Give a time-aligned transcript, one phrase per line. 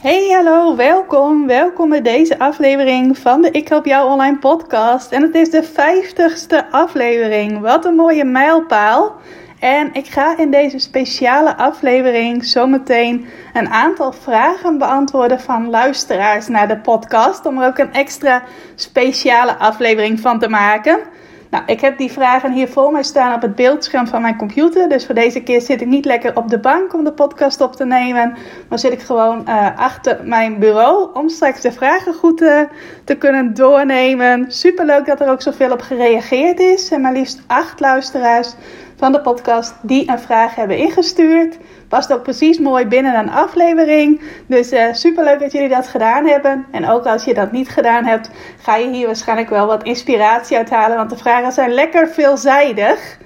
[0.00, 1.46] Hey, hallo, welkom.
[1.46, 5.12] Welkom bij deze aflevering van de Ik Help Jou Online podcast.
[5.12, 7.60] En het is de 50ste aflevering.
[7.60, 9.16] Wat een mooie mijlpaal.
[9.58, 16.68] En ik ga in deze speciale aflevering zometeen een aantal vragen beantwoorden van luisteraars naar
[16.68, 17.46] de podcast.
[17.46, 18.42] Om er ook een extra
[18.74, 21.00] speciale aflevering van te maken.
[21.50, 24.88] Nou, ik heb die vragen hier voor mij staan op het beeldscherm van mijn computer.
[24.88, 27.76] Dus voor deze keer zit ik niet lekker op de bank om de podcast op
[27.76, 28.36] te nemen.
[28.68, 32.68] Maar zit ik gewoon uh, achter mijn bureau om straks de vragen goed te,
[33.04, 34.44] te kunnen doornemen.
[34.48, 36.90] Super leuk dat er ook zoveel op gereageerd is.
[36.90, 38.54] En maar liefst acht luisteraars
[38.96, 41.56] van de podcast die een vraag hebben ingestuurd.
[41.90, 44.20] Past ook precies mooi binnen een aflevering.
[44.46, 46.66] Dus uh, super leuk dat jullie dat gedaan hebben.
[46.70, 48.30] En ook als je dat niet gedaan hebt,
[48.62, 50.96] ga je hier waarschijnlijk wel wat inspiratie uithalen.
[50.96, 53.18] Want de vragen zijn lekker veelzijdig.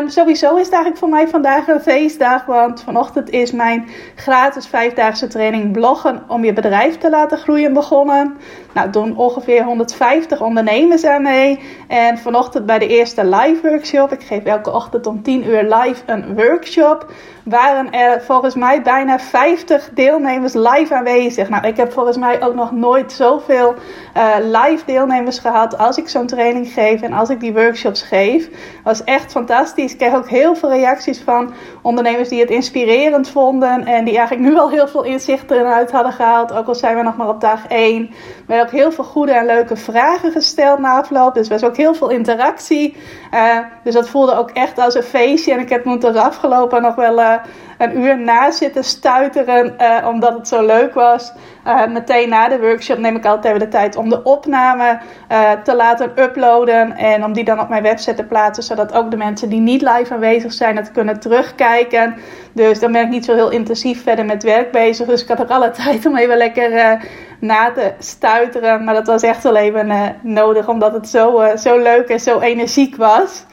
[0.00, 4.66] Um, sowieso is het eigenlijk voor mij vandaag een feestdag, want vanochtend is mijn gratis
[4.66, 8.36] vijfdaagse training bloggen om je bedrijf te laten groeien begonnen.
[8.76, 11.58] Nou, doen ongeveer 150 ondernemers aan mee.
[11.88, 16.02] En vanochtend bij de eerste live workshop, ik geef elke ochtend om 10 uur live
[16.06, 17.12] een workshop,
[17.44, 21.48] waren er volgens mij bijna 50 deelnemers live aanwezig.
[21.48, 23.74] Nou, ik heb volgens mij ook nog nooit zoveel
[24.16, 28.48] uh, live deelnemers gehad als ik zo'n training geef en als ik die workshops geef.
[28.84, 29.92] was echt fantastisch.
[29.92, 31.52] Ik kreeg ook heel veel reacties van
[31.82, 36.12] ondernemers die het inspirerend vonden en die eigenlijk nu al heel veel inzichten eruit hadden
[36.12, 36.52] gehaald.
[36.52, 38.10] Ook al zijn we nog maar op dag 1.
[38.46, 41.34] We hebben heel veel goede en leuke vragen gesteld na afloop.
[41.34, 42.96] Dus was ook heel veel interactie.
[43.34, 45.52] Uh, dus dat voelde ook echt als een feestje.
[45.52, 47.34] En ik heb moeten afgelopen nog wel uh,
[47.78, 51.32] een uur na zitten stuiteren, uh, omdat het zo leuk was.
[51.66, 54.98] Uh, meteen na de workshop neem ik altijd even de tijd om de opname
[55.32, 56.96] uh, te laten uploaden.
[56.96, 59.82] En om die dan op mijn website te plaatsen, zodat ook de mensen die niet
[59.82, 62.14] live aanwezig zijn het kunnen terugkijken.
[62.52, 65.06] Dus dan ben ik niet zo heel intensief verder met werk bezig.
[65.06, 66.98] Dus ik had ook alle tijd om even lekker
[67.40, 68.84] na te stuiteren.
[68.84, 72.96] Maar dat was echt wel even nodig, omdat het zo, zo leuk en zo energiek
[72.96, 73.44] was.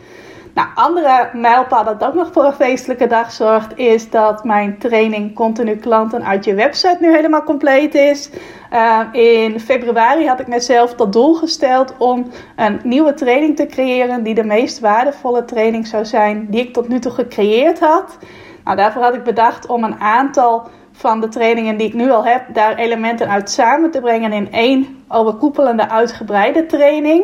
[0.53, 5.35] Nou, andere mijlpaal dat ook nog voor een feestelijke dag zorgt, is dat mijn training
[5.35, 8.29] Continu Klanten uit je website nu helemaal compleet is.
[8.73, 14.23] Uh, in februari had ik mezelf tot doel gesteld om een nieuwe training te creëren
[14.23, 18.17] die de meest waardevolle training zou zijn die ik tot nu toe gecreëerd had.
[18.63, 22.25] Nou, daarvoor had ik bedacht om een aantal van de trainingen die ik nu al
[22.25, 27.23] heb, daar elementen uit samen te brengen in één overkoepelende uitgebreide training.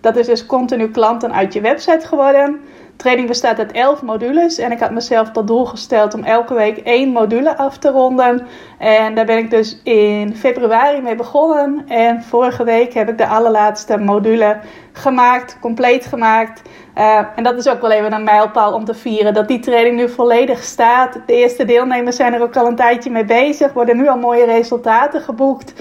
[0.00, 2.60] Dat is dus continu klanten uit je website geworden.
[2.90, 6.54] De training bestaat uit 11 modules en ik had mezelf tot doel gesteld om elke
[6.54, 8.46] week één module af te ronden.
[8.78, 11.84] En daar ben ik dus in februari mee begonnen.
[11.88, 14.60] En vorige week heb ik de allerlaatste module
[14.92, 16.62] gemaakt, compleet gemaakt.
[16.98, 19.96] Uh, en dat is ook wel even een mijlpaal om te vieren dat die training
[19.96, 21.18] nu volledig staat.
[21.26, 24.44] De eerste deelnemers zijn er ook al een tijdje mee bezig, worden nu al mooie
[24.44, 25.72] resultaten geboekt.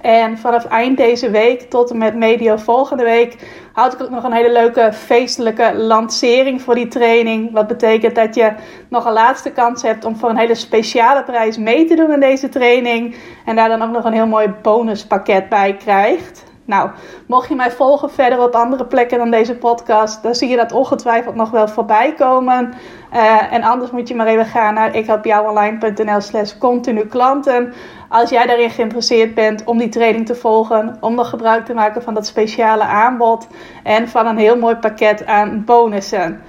[0.00, 3.36] En vanaf eind deze week tot en met medio volgende week
[3.72, 7.52] houd ik ook nog een hele leuke feestelijke lancering voor die training.
[7.52, 8.52] Wat betekent dat je
[8.88, 12.20] nog een laatste kans hebt om voor een hele speciale prijs mee te doen in
[12.20, 13.16] deze training.
[13.44, 16.44] En daar dan ook nog een heel mooi bonuspakket bij krijgt.
[16.66, 16.90] Nou,
[17.26, 20.72] mocht je mij volgen verder op andere plekken dan deze podcast, dan zie je dat
[20.72, 22.74] ongetwijfeld nog wel voorbij komen.
[23.14, 27.72] Uh, en anders moet je maar even gaan naar ikhelpjouonline.nl slash continu klanten.
[28.08, 32.02] Als jij daarin geïnteresseerd bent om die training te volgen, om nog gebruik te maken
[32.02, 33.46] van dat speciale aanbod
[33.82, 36.42] en van een heel mooi pakket aan bonussen.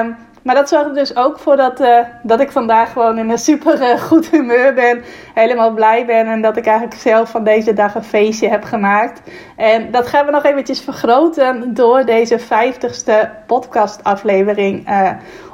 [0.00, 0.16] Um,
[0.48, 3.80] maar dat zorgt dus ook voor dat, uh, dat ik vandaag gewoon in een super
[3.80, 5.02] uh, goed humeur ben.
[5.34, 6.26] Helemaal blij ben.
[6.26, 9.20] En dat ik eigenlijk zelf van deze dag een feestje heb gemaakt.
[9.56, 15.10] En dat gaan we nog eventjes vergroten door deze 50ste podcastaflevering uh,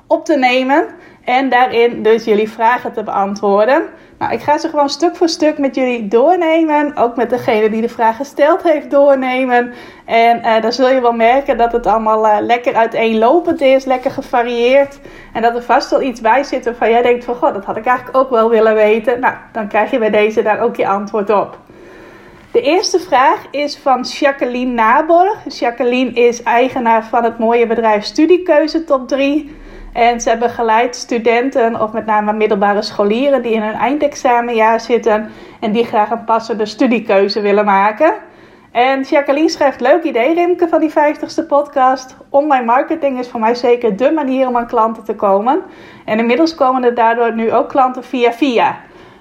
[0.07, 0.87] op te nemen.
[1.25, 3.83] En daarin dus jullie vragen te beantwoorden.
[4.19, 6.97] Nou, ik ga ze gewoon stuk voor stuk met jullie doornemen.
[6.97, 9.73] Ook met degene die de vraag gesteld heeft doornemen.
[10.05, 14.11] En uh, dan zul je wel merken dat het allemaal uh, lekker uiteenlopend is, lekker
[14.11, 14.99] gevarieerd.
[15.33, 17.35] En dat er vast wel iets bij zit waarvan jij denkt van...
[17.35, 19.21] God, dat had ik eigenlijk ook wel willen weten.
[19.21, 21.59] Nou, dan krijg je bij deze daar ook je antwoord op.
[22.53, 25.37] De eerste vraag is van Jacqueline Nabor.
[25.49, 29.63] Jacqueline is eigenaar van het mooie bedrijf Studiekeuze Top 3...
[29.95, 35.31] En ze begeleid studenten, of met name middelbare scholieren, die in hun eindexamenjaar zitten
[35.61, 38.15] en die graag een passende studiekeuze willen maken.
[38.73, 42.17] En Jacqueline schrijft, leuk idee Rimke van die 50ste podcast.
[42.31, 45.63] Online marketing is voor mij zeker de manier om aan klanten te komen.
[46.05, 48.77] En inmiddels komen er daardoor nu ook klanten via via.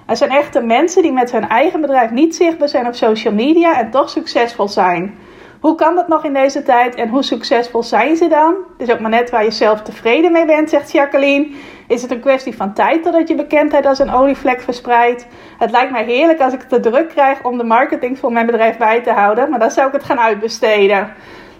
[0.06, 3.78] Er zijn echte mensen die met hun eigen bedrijf niet zichtbaar zijn op social media
[3.78, 5.18] en toch succesvol zijn.
[5.64, 8.54] Hoe kan dat nog in deze tijd en hoe succesvol zijn ze dan?
[8.78, 11.48] Het is ook maar net waar je zelf tevreden mee bent, zegt Jacqueline.
[11.88, 15.26] Is het een kwestie van tijd totdat je bekendheid als een olievlek verspreidt?
[15.58, 18.76] Het lijkt mij heerlijk als ik te druk krijg om de marketing voor mijn bedrijf
[18.76, 21.12] bij te houden, maar dan zou ik het gaan uitbesteden.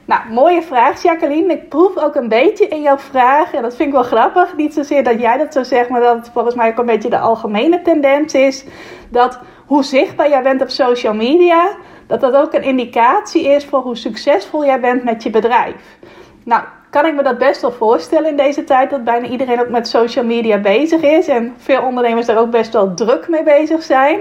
[0.04, 1.52] Nou, mooie vraag, Jacqueline.
[1.52, 4.56] Ik proef ook een beetje in jouw vraag, en dat vind ik wel grappig.
[4.56, 7.10] Niet zozeer dat jij dat zo zegt, maar dat het volgens mij ook een beetje
[7.10, 8.64] de algemene tendens is.
[9.08, 13.80] Dat hoe zichtbaar jij bent op social media, dat dat ook een indicatie is voor
[13.80, 15.98] hoe succesvol jij bent met je bedrijf.
[16.44, 19.68] Nou, kan ik me dat best wel voorstellen in deze tijd dat bijna iedereen ook
[19.68, 23.82] met social media bezig is en veel ondernemers daar ook best wel druk mee bezig
[23.82, 24.20] zijn.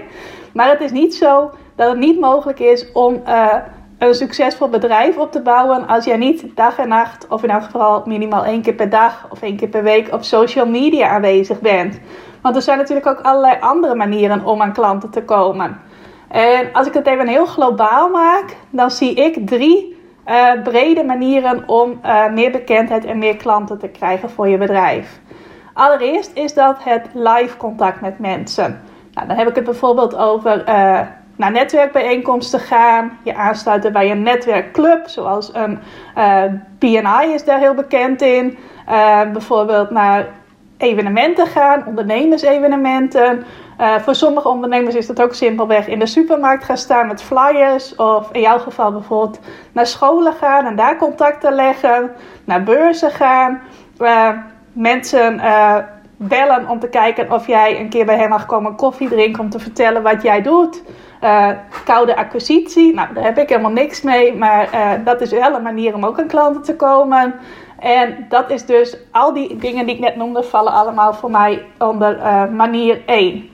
[0.53, 3.56] Maar het is niet zo dat het niet mogelijk is om uh,
[3.97, 7.63] een succesvol bedrijf op te bouwen als jij niet dag en nacht, of in elk
[7.63, 11.59] geval minimaal één keer per dag of één keer per week op social media aanwezig
[11.59, 12.00] bent.
[12.41, 15.81] Want er zijn natuurlijk ook allerlei andere manieren om aan klanten te komen.
[16.33, 19.97] En als ik het even heel globaal maak, dan zie ik drie
[20.27, 25.19] uh, brede manieren om uh, meer bekendheid en meer klanten te krijgen voor je bedrijf.
[25.74, 28.81] Allereerst is dat het live contact met mensen.
[29.13, 31.00] Nou, dan heb ik het bijvoorbeeld over uh,
[31.35, 35.80] naar netwerkbijeenkomsten gaan, je aansluiten bij een netwerkclub, zoals een
[36.80, 38.57] BNI is daar heel bekend in.
[39.33, 40.27] bijvoorbeeld naar
[40.77, 43.45] evenementen gaan, ondernemersevenementen.
[43.80, 47.96] Uh, voor sommige ondernemers is dat ook simpelweg in de supermarkt gaan staan met flyers.
[47.96, 49.40] Of in jouw geval bijvoorbeeld
[49.72, 52.12] naar scholen gaan en daar contacten leggen.
[52.44, 53.62] Naar beurzen gaan.
[54.00, 54.30] Uh,
[54.74, 55.78] mensen uh,
[56.18, 59.50] bellen om te kijken of jij een keer bij hen mag komen koffie drinken om
[59.50, 60.84] te vertellen wat jij doet.
[61.86, 64.69] koude acquisitie, nou daar heb ik helemaal niks mee, maar
[65.04, 67.36] dat is wel een manier om ook aan klanten te komen.
[67.80, 71.66] En dat is dus, al die dingen die ik net noemde, vallen allemaal voor mij
[71.78, 72.18] onder
[72.52, 73.53] manier 1.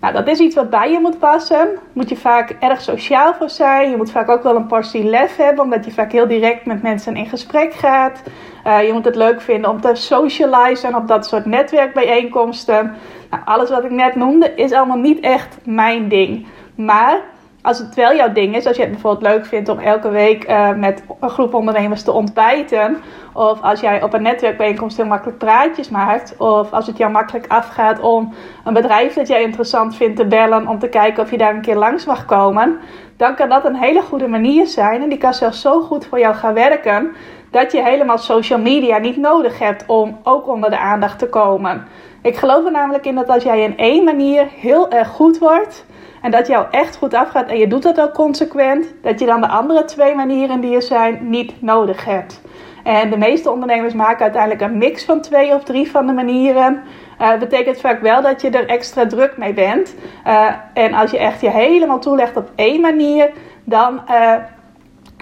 [0.00, 1.68] Nou, dat is iets wat bij je moet passen.
[1.92, 3.90] Moet je vaak erg sociaal voor zijn.
[3.90, 6.82] Je moet vaak ook wel een portie lef hebben, omdat je vaak heel direct met
[6.82, 8.22] mensen in gesprek gaat.
[8.66, 12.94] Uh, je moet het leuk vinden om te socializen op dat soort netwerkbijeenkomsten.
[13.30, 16.46] Nou, alles wat ik net noemde is allemaal niet echt mijn ding.
[16.74, 17.20] Maar
[17.62, 20.48] als het wel jouw ding is, als je het bijvoorbeeld leuk vindt om elke week
[20.48, 22.96] uh, met een groep ondernemers te ontbijten,
[23.32, 27.46] of als jij op een netwerkbijeenkomst heel makkelijk praatjes maakt, of als het jou makkelijk
[27.48, 28.34] afgaat om
[28.64, 31.60] een bedrijf dat jij interessant vindt te bellen om te kijken of je daar een
[31.60, 32.78] keer langs mag komen,
[33.16, 36.18] dan kan dat een hele goede manier zijn en die kan zelfs zo goed voor
[36.18, 37.12] jou gaan werken
[37.50, 41.86] dat je helemaal social media niet nodig hebt om ook onder de aandacht te komen.
[42.22, 45.84] Ik geloof er namelijk in dat als jij in één manier heel erg goed wordt,
[46.22, 49.40] en dat jou echt goed afgaat en je doet dat ook consequent, dat je dan
[49.40, 52.40] de andere twee manieren die er zijn niet nodig hebt.
[52.84, 56.82] En de meeste ondernemers maken uiteindelijk een mix van twee of drie van de manieren.
[57.20, 59.94] Uh, betekent vaak wel dat je er extra druk mee bent.
[60.26, 63.30] Uh, en als je echt je helemaal toelegt op één manier,
[63.64, 64.34] dan uh,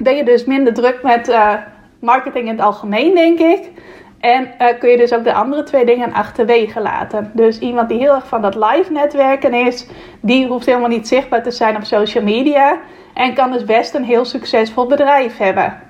[0.02, 1.36] ben je dus minder druk met
[2.00, 3.70] marketing in het algemeen, denk ik.
[4.20, 7.30] En uh, kun je dus ook de andere twee dingen achterwege laten.
[7.34, 9.86] Dus iemand die heel erg van dat live netwerken is,
[10.20, 12.78] die hoeft helemaal niet zichtbaar te zijn op social media.
[13.14, 15.80] En kan dus best een heel succesvol bedrijf hebben.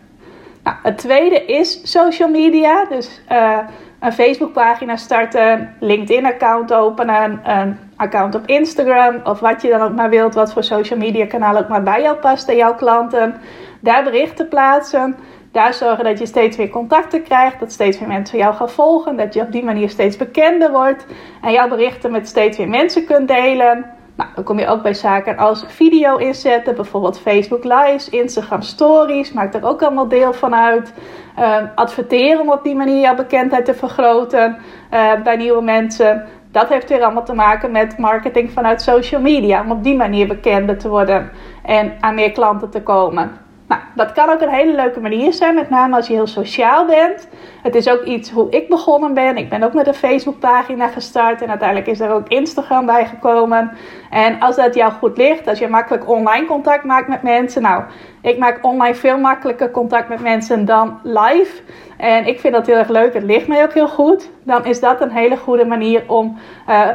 [0.62, 2.85] Nou, het tweede is social media.
[2.85, 3.58] Dus uh,
[4.00, 10.11] een Facebookpagina starten, LinkedIn-account openen, een account op Instagram of wat je dan ook maar
[10.11, 13.35] wilt, wat voor social media kanaal ook maar bij jou past en jouw klanten.
[13.80, 15.16] Daar berichten plaatsen.
[15.52, 19.17] Daar zorgen dat je steeds weer contacten krijgt, dat steeds meer mensen jou gaan volgen,
[19.17, 21.07] dat je op die manier steeds bekender wordt
[21.43, 23.87] en jouw berichten met steeds weer mensen kunt delen.
[24.17, 29.33] Nou, dan kom je ook bij zaken als video inzetten, bijvoorbeeld Facebook Lives, Instagram Stories,
[29.33, 30.93] maakt er ook allemaal deel van uit.
[31.38, 34.57] Uh, adverteren om op die manier jouw bekendheid te vergroten
[34.95, 36.26] uh, bij nieuwe mensen.
[36.50, 40.26] Dat heeft weer allemaal te maken met marketing vanuit social media, om op die manier
[40.26, 41.31] bekender te worden
[41.64, 43.48] en aan meer klanten te komen.
[43.68, 46.87] Nou, dat kan ook een hele leuke manier zijn, met name als je heel sociaal
[46.87, 47.28] bent.
[47.62, 49.37] Het is ook iets hoe ik begonnen ben.
[49.37, 53.70] Ik ben ook met een Facebookpagina gestart en uiteindelijk is er ook Instagram bij gekomen.
[54.10, 57.62] En als dat jou goed ligt, als je makkelijk online contact maakt met mensen.
[57.62, 57.82] Nou,
[58.22, 61.62] ik maak online veel makkelijker contact met mensen dan live.
[61.96, 63.14] En ik vind dat heel erg leuk.
[63.14, 64.30] Het ligt mij ook heel goed.
[64.42, 66.88] Dan is dat een hele goede manier om uh,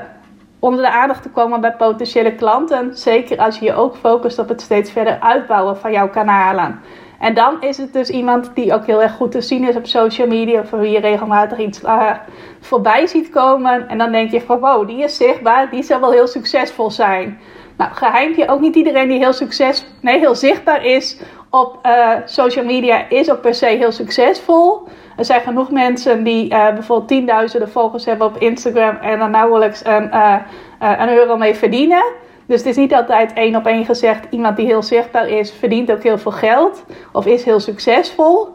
[0.63, 2.97] onder de aandacht te komen bij potentiële klanten.
[2.97, 6.81] Zeker als je je ook focust op het steeds verder uitbouwen van jouw kanalen.
[7.19, 9.85] En dan is het dus iemand die ook heel erg goed te zien is op
[9.85, 12.11] social media, voor wie je regelmatig iets uh,
[12.59, 13.87] voorbij ziet komen.
[13.87, 17.39] En dan denk je van wow, die is zichtbaar, die zal wel heel succesvol zijn.
[17.77, 22.11] Nou, geheim je ook niet iedereen die heel succes, nee, heel zichtbaar is op uh,
[22.25, 24.87] social media is ook per se heel succesvol.
[25.17, 29.85] Er zijn genoeg mensen die uh, bijvoorbeeld tienduizenden volgers hebben op Instagram en er nauwelijks
[29.85, 30.39] een, uh,
[30.79, 32.03] een euro mee verdienen.
[32.45, 35.91] Dus het is niet altijd één op één gezegd: iemand die heel zichtbaar is, verdient
[35.91, 38.47] ook heel veel geld of is heel succesvol.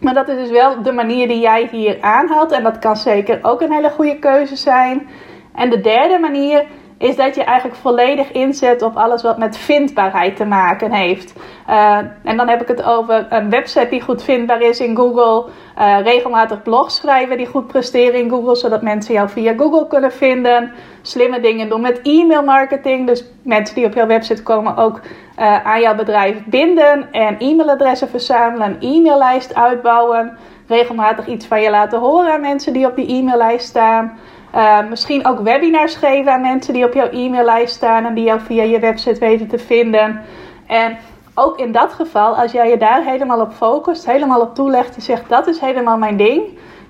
[0.00, 2.52] Maar dat is dus wel de manier die jij hier aanhaalt.
[2.52, 5.08] En dat kan zeker ook een hele goede keuze zijn.
[5.54, 6.66] En de derde manier
[6.98, 11.34] is dat je eigenlijk volledig inzet op alles wat met vindbaarheid te maken heeft.
[11.68, 15.50] Uh, en dan heb ik het over een website die goed vindbaar is in Google,
[15.78, 20.12] uh, regelmatig blogs schrijven die goed presteren in Google, zodat mensen jou via Google kunnen
[20.12, 20.72] vinden.
[21.02, 25.00] Slimme dingen doen met e-mail marketing, dus mensen die op jouw website komen ook
[25.38, 30.38] uh, aan jouw bedrijf binden en e-mailadressen verzamelen, een e-maillijst uitbouwen.
[30.66, 34.18] Regelmatig iets van je laten horen aan mensen die op die e-maillijst staan.
[34.58, 38.40] Uh, misschien ook webinars geven aan mensen die op jouw e-maillijst staan en die jou
[38.40, 40.20] via je website weten te vinden.
[40.66, 40.96] En
[41.34, 45.02] ook in dat geval, als jij je daar helemaal op focust, helemaal op toelegt en
[45.02, 46.42] zegt dat is helemaal mijn ding,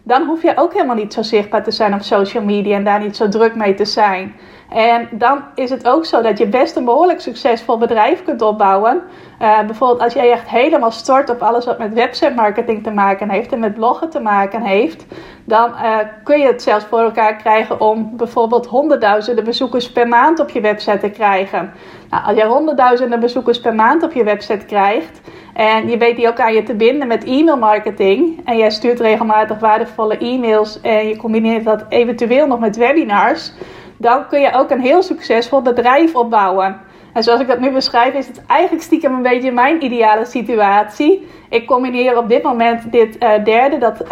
[0.02, 3.00] dan hoef je ook helemaal niet zo zichtbaar te zijn op social media en daar
[3.00, 4.34] niet zo druk mee te zijn.
[4.68, 9.02] En dan is het ook zo dat je best een behoorlijk succesvol bedrijf kunt opbouwen.
[9.42, 13.30] Uh, bijvoorbeeld als jij echt helemaal stort op alles wat met website marketing te maken
[13.30, 15.06] heeft en met bloggen te maken heeft,
[15.44, 20.40] dan uh, kun je het zelfs voor elkaar krijgen om bijvoorbeeld honderdduizenden bezoekers per maand
[20.40, 21.72] op je website te krijgen.
[22.10, 25.20] Nou, als je honderdduizenden bezoekers per maand op je website krijgt
[25.54, 29.00] en je weet die ook aan je te binden met e-mail marketing en jij stuurt
[29.00, 33.52] regelmatig waardevolle e-mails en je combineert dat eventueel nog met webinars
[33.98, 36.80] dan kun je ook een heel succesvol bedrijf opbouwen.
[37.12, 41.28] En zoals ik dat nu beschrijf, is het eigenlijk stiekem een beetje mijn ideale situatie.
[41.48, 44.04] Ik combineer op dit moment dit uh, derde, dat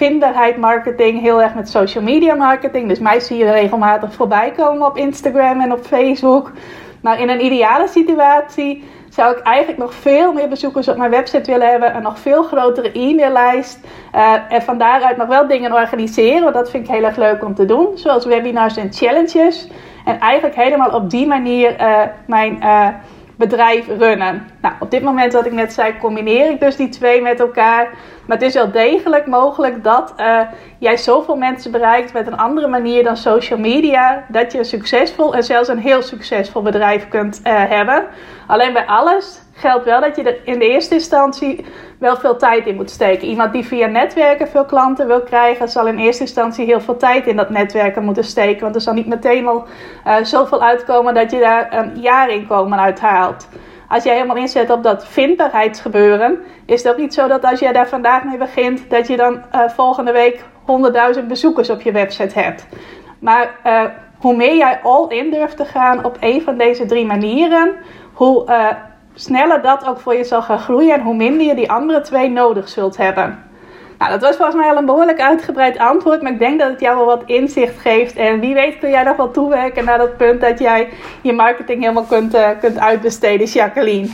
[0.00, 2.88] uh, marketing, heel erg met social media marketing.
[2.88, 6.52] Dus mij zie je regelmatig voorbij komen op Instagram en op Facebook.
[7.04, 11.50] Maar in een ideale situatie zou ik eigenlijk nog veel meer bezoekers op mijn website
[11.50, 11.96] willen hebben.
[11.96, 13.78] Een nog veel grotere e-maillijst.
[14.14, 16.42] Uh, en van daaruit nog wel dingen organiseren.
[16.42, 17.88] Want dat vind ik heel erg leuk om te doen.
[17.94, 19.68] Zoals webinars en challenges.
[20.04, 22.88] En eigenlijk helemaal op die manier uh, mijn uh,
[23.36, 24.46] bedrijf runnen.
[24.60, 27.88] Nou, op dit moment, wat ik net zei, combineer ik dus die twee met elkaar.
[28.26, 30.40] Maar het is wel degelijk mogelijk dat uh,
[30.78, 34.24] jij zoveel mensen bereikt met een andere manier dan social media.
[34.28, 38.04] Dat je een succesvol en zelfs een heel succesvol bedrijf kunt uh, hebben.
[38.46, 41.64] Alleen bij alles geldt wel dat je er in de eerste instantie
[42.04, 43.28] wel veel tijd in moet steken.
[43.28, 47.26] Iemand die via netwerken veel klanten wil krijgen, zal in eerste instantie heel veel tijd
[47.26, 48.62] in dat netwerken moeten steken.
[48.62, 49.64] Want er zal niet meteen al
[50.06, 53.48] uh, zoveel uitkomen dat je daar een jaarinkomen uit haalt.
[53.88, 57.72] Als jij helemaal inzet op dat vindbaarheidsgebeuren, is het ook niet zo dat als jij
[57.72, 60.44] daar vandaag mee begint, dat je dan uh, volgende week
[61.18, 62.66] 100.000 bezoekers op je website hebt.
[63.18, 63.82] Maar uh,
[64.18, 67.72] hoe meer jij all in durft te gaan op een van deze drie manieren,
[68.12, 68.44] hoe
[69.14, 72.30] sneller dat ook voor je zal gaan groeien en hoe minder je die andere twee
[72.30, 73.44] nodig zult hebben.
[73.98, 76.80] Nou, dat was volgens mij al een behoorlijk uitgebreid antwoord, maar ik denk dat het
[76.80, 78.16] jou wel wat inzicht geeft.
[78.16, 80.88] En wie weet kun jij nog wel toewerken naar dat punt dat jij
[81.20, 84.08] je marketing helemaal kunt, uh, kunt uitbesteden, Jacqueline.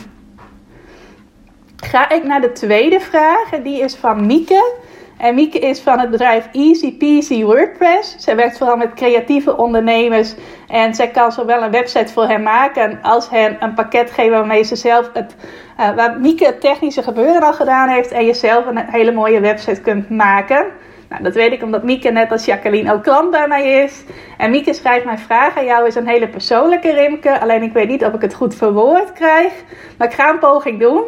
[1.77, 4.73] Ga ik naar de tweede vraag, en die is van Mieke.
[5.21, 8.15] En Mieke is van het bedrijf Easy Peasy WordPress.
[8.19, 10.35] Zij werkt vooral met creatieve ondernemers.
[10.69, 14.63] En zij kan zowel een website voor hen maken als hen een pakket geven waarmee
[14.63, 15.37] ze zelf het,
[15.81, 18.11] uh, waar Mieke het technische gebeuren al gedaan heeft.
[18.11, 20.67] En je zelf een hele mooie website kunt maken.
[21.09, 24.05] Nou, dat weet ik omdat Mieke net als Jacqueline ook klant bij mij is.
[24.39, 27.41] En Mieke schrijft mijn vraag aan jou is een hele persoonlijke Rimke.
[27.41, 29.53] Alleen ik weet niet of ik het goed verwoord krijg.
[29.99, 31.05] Maar ik ga een poging doen.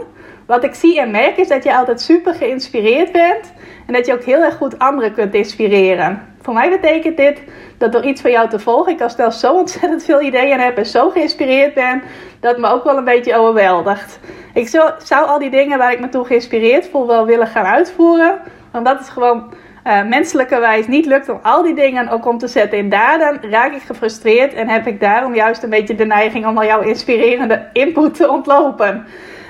[0.52, 3.52] Wat ik zie en merk is dat je altijd super geïnspireerd bent.
[3.86, 6.34] En dat je ook heel erg goed anderen kunt inspireren.
[6.42, 7.42] Voor mij betekent dit
[7.78, 10.76] dat door iets van jou te volgen, ik al stel zo ontzettend veel ideeën heb
[10.76, 12.02] en zo geïnspireerd ben,
[12.40, 14.20] dat me ook wel een beetje overweldigt.
[14.54, 17.66] Ik zou, zou al die dingen waar ik me toe geïnspireerd voel wel willen gaan
[17.66, 18.40] uitvoeren.
[18.72, 19.52] Want dat is gewoon
[19.86, 23.72] uh, menselijkerwijs niet lukt om al die dingen ook om te zetten in daden, raak
[23.72, 27.68] ik gefrustreerd en heb ik daarom juist een beetje de neiging om al jouw inspirerende
[27.72, 29.06] input te ontlopen.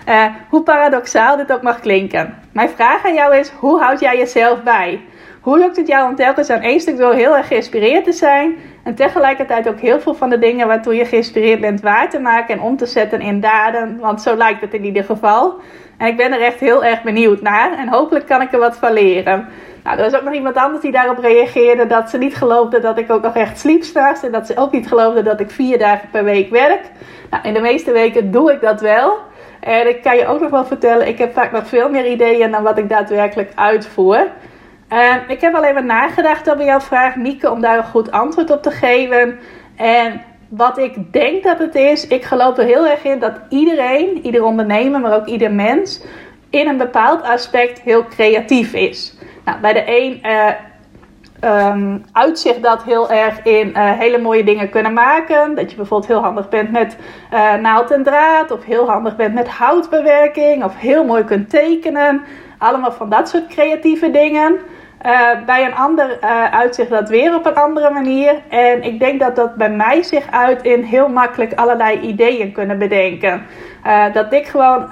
[0.09, 2.38] Uh, hoe paradoxaal dit ook mag klinken.
[2.52, 5.00] Mijn vraag aan jou is: hoe houd jij jezelf bij?
[5.40, 8.56] Hoe lukt het jou om telkens aan één stuk door heel erg geïnspireerd te zijn
[8.85, 12.54] en tegelijkertijd ook heel veel van de dingen waartoe je geïnspireerd bent waar te maken
[12.54, 13.99] en om te zetten in daden?
[13.99, 15.54] Want zo lijkt het in ieder geval.
[15.97, 18.76] En ik ben er echt heel erg benieuwd naar en hopelijk kan ik er wat
[18.76, 19.49] van leren.
[19.85, 22.99] Nou, er was ook nog iemand anders die daarop reageerde dat ze niet geloofde dat
[22.99, 25.78] ik ook nog echt sliep s'nachts en dat ze ook niet geloofde dat ik vier
[25.78, 26.80] dagen per week werk.
[27.30, 29.30] Nou, in de meeste weken doe ik dat wel.
[29.62, 32.50] En ik kan je ook nog wel vertellen, ik heb vaak nog veel meer ideeën
[32.50, 34.26] dan wat ik daadwerkelijk uitvoer.
[35.28, 38.62] Ik heb alleen maar nagedacht over jouw vraag, Mieke, om daar een goed antwoord op
[38.62, 39.38] te geven.
[39.76, 44.21] En wat ik denk dat het is, ik geloof er heel erg in dat iedereen,
[44.23, 46.04] ieder ondernemer, maar ook ieder mens,
[46.50, 49.14] in een bepaald aspect heel creatief is.
[49.45, 50.49] Nou, bij de een uh,
[52.12, 55.54] uitzicht dat heel erg in uh, hele mooie dingen kunnen maken.
[55.54, 56.96] Dat je bijvoorbeeld heel handig bent met
[57.32, 62.22] uh, naald en draad, of heel handig bent met houtbewerking, of heel mooi kunt tekenen.
[62.58, 64.56] Allemaal van dat soort creatieve dingen.
[65.06, 66.20] Uh, bij een ander
[66.50, 68.34] uitzicht dat weer op een andere manier.
[68.49, 72.78] En ik denk dat dat bij mij zich uit in heel makkelijk allerlei ideeën kunnen
[72.78, 73.46] bedenken.
[74.12, 74.88] Dat ik gewoon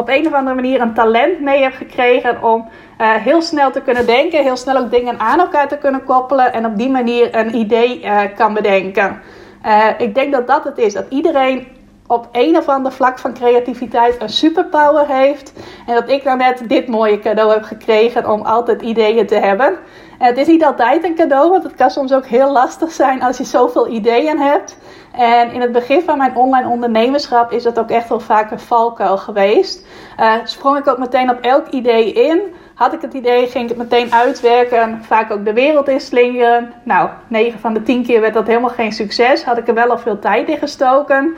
[0.00, 4.06] op een of andere manier een talent mee heb gekregen om heel snel te kunnen
[4.06, 7.54] denken, heel snel ook dingen aan elkaar te kunnen koppelen en op die manier een
[7.54, 8.02] idee
[8.36, 9.20] kan bedenken.
[9.98, 11.66] ik denk dat dat het is, dat iedereen
[12.10, 15.52] op een of ander vlak van creativiteit een superpower heeft.
[15.86, 19.66] En dat ik nou net dit mooie cadeau heb gekregen om altijd ideeën te hebben.
[20.18, 23.22] En het is niet altijd een cadeau, want het kan soms ook heel lastig zijn
[23.22, 24.78] als je zoveel ideeën hebt.
[25.12, 28.60] En in het begin van mijn online ondernemerschap is dat ook echt wel vaak een
[28.60, 29.86] valkuil geweest.
[30.20, 32.40] Uh, sprong ik ook meteen op elk idee in.
[32.74, 35.04] Had ik het idee, ging ik het meteen uitwerken.
[35.04, 36.72] Vaak ook de wereld in slingeren.
[36.82, 39.44] Nou, 9 van de 10 keer werd dat helemaal geen succes.
[39.44, 41.34] Had ik er wel al veel tijd in gestoken.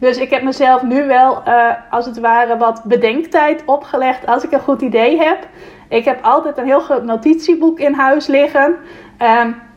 [0.00, 4.52] Dus ik heb mezelf nu wel, uh, als het ware, wat bedenktijd opgelegd als ik
[4.52, 5.38] een goed idee heb.
[5.88, 8.76] Ik heb altijd een heel groot notitieboek in huis liggen.
[9.22, 9.67] Um,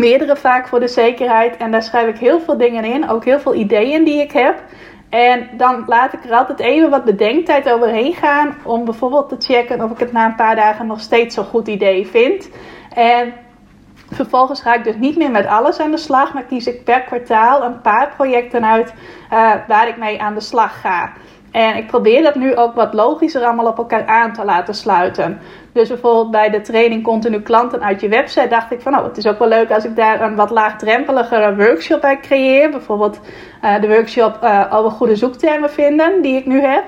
[0.00, 1.56] meerdere vaak voor de zekerheid.
[1.56, 3.08] En daar schrijf ik heel veel dingen in.
[3.08, 4.62] Ook heel veel ideeën die ik heb.
[5.08, 8.56] En dan laat ik er altijd even wat bedenktijd overheen gaan.
[8.64, 11.68] Om bijvoorbeeld te checken of ik het na een paar dagen nog steeds zo'n goed
[11.68, 12.50] idee vind.
[12.94, 13.32] En
[14.12, 17.02] Vervolgens ga ik dus niet meer met alles aan de slag, maar kies ik per
[17.02, 18.94] kwartaal een paar projecten uit
[19.32, 21.12] uh, waar ik mee aan de slag ga.
[21.50, 25.40] En ik probeer dat nu ook wat logischer allemaal op elkaar aan te laten sluiten.
[25.72, 29.16] Dus bijvoorbeeld bij de training continu klanten uit je website dacht ik van oh, het
[29.16, 32.70] is ook wel leuk als ik daar een wat laagdrempeligere workshop bij creëer.
[32.70, 33.20] Bijvoorbeeld
[33.64, 36.84] uh, de workshop uh, over goede zoektermen vinden die ik nu heb.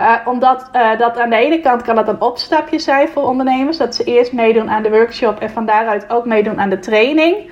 [0.00, 3.76] Uh, omdat dat aan de ene kant kan dat een opstapje zijn voor ondernemers.
[3.76, 7.50] Dat ze eerst meedoen aan de workshop en van daaruit ook meedoen aan de training.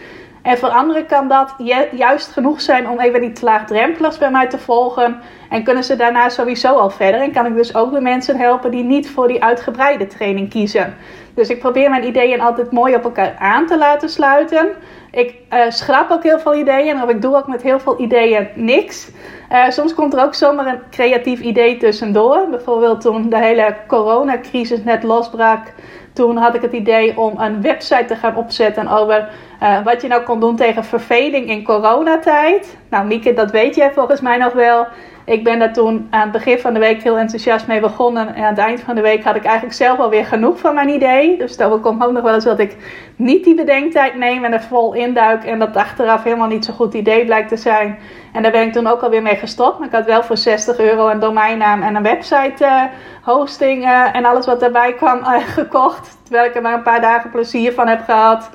[0.48, 1.54] En voor anderen kan dat
[1.92, 5.20] juist genoeg zijn om even niet laagdrempelig bij mij te volgen.
[5.50, 7.20] En kunnen ze daarna sowieso al verder.
[7.20, 10.94] En kan ik dus ook de mensen helpen die niet voor die uitgebreide training kiezen.
[11.34, 14.68] Dus ik probeer mijn ideeën altijd mooi op elkaar aan te laten sluiten.
[15.11, 17.02] Ik uh, schrap ook heel veel ideeën.
[17.02, 19.11] Of ik doe ook met heel veel ideeën niks.
[19.52, 22.46] Uh, soms komt er ook zomaar een creatief idee tussendoor.
[22.50, 25.72] Bijvoorbeeld toen de hele coronacrisis net losbrak.
[26.12, 29.28] Toen had ik het idee om een website te gaan opzetten over
[29.62, 32.77] uh, wat je nou kon doen tegen verveling in coronatijd.
[32.90, 34.87] Nou, Mieke, dat weet jij volgens mij nog wel.
[35.29, 38.35] Ik ben daar toen aan het begin van de week heel enthousiast mee begonnen.
[38.35, 40.88] En aan het eind van de week had ik eigenlijk zelf alweer genoeg van mijn
[40.88, 41.38] idee.
[41.38, 42.77] Dus daar komt ook nog wel eens dat ik
[43.16, 45.44] niet die bedenktijd neem en er vol induik.
[45.44, 47.99] En dat achteraf helemaal niet zo'n goed idee blijkt te zijn.
[48.33, 49.79] En daar ben ik toen ook alweer mee gestopt.
[49.79, 52.83] Maar ik had wel voor 60 euro een domeinnaam en een website uh,
[53.23, 55.25] hosting uh, en alles wat daarbij kwam
[55.59, 56.18] gekocht.
[56.23, 58.51] Terwijl ik er maar een paar dagen plezier van heb gehad.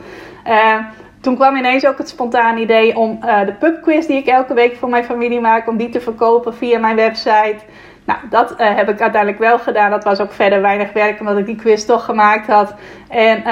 [1.21, 4.75] Toen kwam ineens ook het spontane idee om uh, de pubquiz die ik elke week
[4.75, 7.58] voor mijn familie maak, om die te verkopen via mijn website.
[8.06, 9.89] Nou, dat uh, heb ik uiteindelijk wel gedaan.
[9.89, 12.75] Dat was ook verder weinig werk, omdat ik die quiz toch gemaakt had.
[13.10, 13.43] En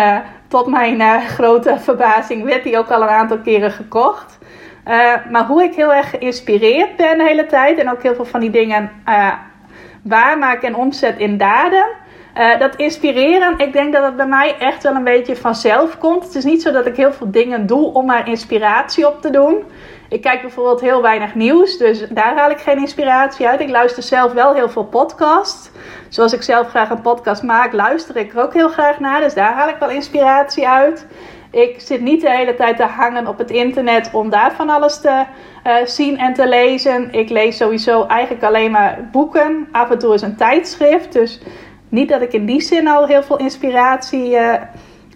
[0.47, 4.37] tot mijn grote verbazing werd die ook al een aantal keren gekocht.
[5.31, 8.39] maar hoe ik heel erg geïnspireerd ben de hele tijd en ook heel veel van
[8.39, 8.91] die dingen
[10.03, 11.85] waarmaak en omzet in daden
[12.37, 16.23] uh, dat inspireren, ik denk dat het bij mij echt wel een beetje vanzelf komt.
[16.23, 19.29] Het is niet zo dat ik heel veel dingen doe om maar inspiratie op te
[19.29, 19.63] doen.
[20.09, 23.59] Ik kijk bijvoorbeeld heel weinig nieuws, dus daar haal ik geen inspiratie uit.
[23.59, 25.71] Ik luister zelf wel heel veel podcasts.
[26.09, 29.19] Zoals ik zelf graag een podcast maak, luister ik er ook heel graag naar.
[29.19, 31.07] Dus daar haal ik wel inspiratie uit.
[31.51, 35.01] Ik zit niet de hele tijd te hangen op het internet om daar van alles
[35.01, 35.23] te
[35.67, 37.13] uh, zien en te lezen.
[37.13, 39.67] Ik lees sowieso eigenlijk alleen maar boeken.
[39.71, 41.13] Af en toe is een tijdschrift.
[41.13, 41.41] Dus
[41.91, 44.53] niet dat ik in die zin al heel veel inspiratie uh,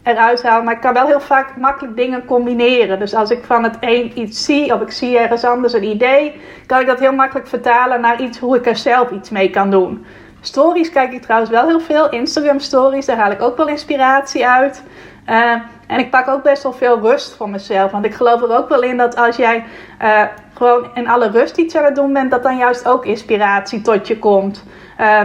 [0.03, 2.99] eruit haal, maar ik kan wel heel vaak makkelijk dingen combineren.
[2.99, 6.41] Dus als ik van het een iets zie of ik zie ergens anders een idee,
[6.65, 9.69] kan ik dat heel makkelijk vertalen naar iets hoe ik er zelf iets mee kan
[9.69, 10.05] doen.
[10.41, 12.09] Stories kijk ik trouwens wel heel veel.
[12.09, 14.83] Instagram stories, daar haal ik ook wel inspiratie uit.
[15.29, 15.51] Uh,
[15.87, 17.91] en ik pak ook best wel veel rust voor mezelf.
[17.91, 19.63] Want ik geloof er ook wel in dat als jij
[20.01, 20.21] uh,
[20.53, 24.07] gewoon in alle rust iets aan het doen bent, dat dan juist ook inspiratie tot
[24.07, 24.63] je komt.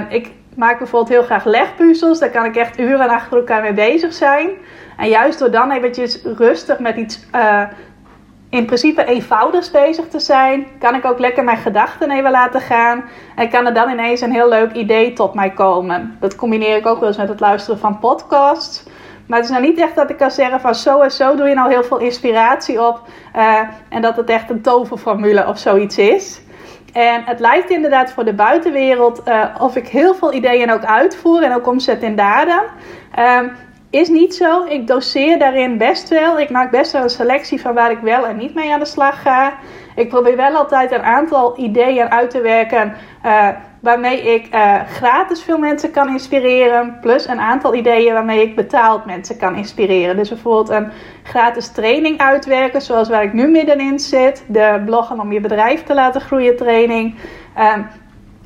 [0.08, 0.30] Ik
[0.60, 2.18] maak bijvoorbeeld heel graag legpuzzels.
[2.18, 4.48] Daar kan ik echt uren achter elkaar mee bezig zijn.
[4.96, 7.62] En juist door dan eventjes rustig met iets uh,
[8.48, 13.04] in principe eenvoudigs bezig te zijn, kan ik ook lekker mijn gedachten even laten gaan.
[13.36, 16.16] En kan er dan ineens een heel leuk idee tot mij komen.
[16.20, 18.82] Dat combineer ik ook wel eens met het luisteren van podcasts.
[19.26, 21.48] Maar het is nou niet echt dat ik kan zeggen van zo en zo doe
[21.48, 23.02] je nou heel veel inspiratie op.
[23.36, 26.40] Uh, en dat het echt een toverformule of zoiets is.
[26.92, 31.42] En het lijkt inderdaad voor de buitenwereld uh, of ik heel veel ideeën ook uitvoer
[31.42, 32.62] en ook omzet in daden.
[33.18, 33.40] Uh,
[33.90, 34.64] is niet zo.
[34.64, 36.38] Ik doseer daarin best wel.
[36.38, 38.84] Ik maak best wel een selectie van waar ik wel en niet mee aan de
[38.84, 39.52] slag ga.
[39.94, 42.94] Ik probeer wel altijd een aantal ideeën uit te werken.
[43.26, 43.48] Uh,
[43.80, 46.98] waarmee ik uh, gratis veel mensen kan inspireren.
[47.00, 50.16] Plus een aantal ideeën waarmee ik betaald mensen kan inspireren.
[50.16, 50.90] Dus bijvoorbeeld een
[51.22, 54.44] gratis training uitwerken, zoals waar ik nu middenin zit.
[54.46, 57.14] De bloggen om je bedrijf te laten groeien training.
[57.58, 57.74] Uh,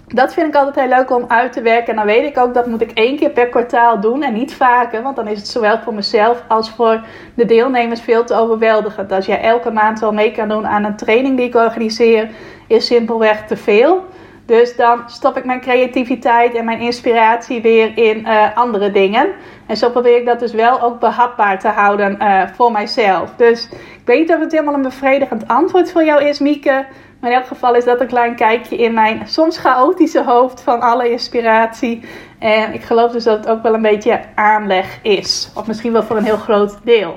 [0.06, 1.88] dat vind ik altijd heel leuk om uit te werken.
[1.88, 4.54] En dan weet ik ook dat moet ik één keer per kwartaal doen en niet
[4.54, 5.02] vaker.
[5.02, 7.00] Want dan is het zowel voor mezelf als voor
[7.34, 9.12] de deelnemers veel te overweldigend.
[9.12, 12.30] Als jij elke maand wel mee kan doen aan een training die ik organiseer,
[12.66, 14.04] is simpelweg te veel.
[14.46, 19.28] Dus dan stop ik mijn creativiteit en mijn inspiratie weer in uh, andere dingen.
[19.66, 23.30] En zo probeer ik dat dus wel ook behapbaar te houden uh, voor mijzelf.
[23.36, 26.86] Dus ik weet niet of het helemaal een bevredigend antwoord voor jou is, Mieke.
[27.20, 30.80] Maar in elk geval is dat een klein kijkje in mijn soms chaotische hoofd van
[30.80, 32.02] alle inspiratie.
[32.38, 35.50] En ik geloof dus dat het ook wel een beetje aanleg is.
[35.54, 37.14] Of misschien wel voor een heel groot deel.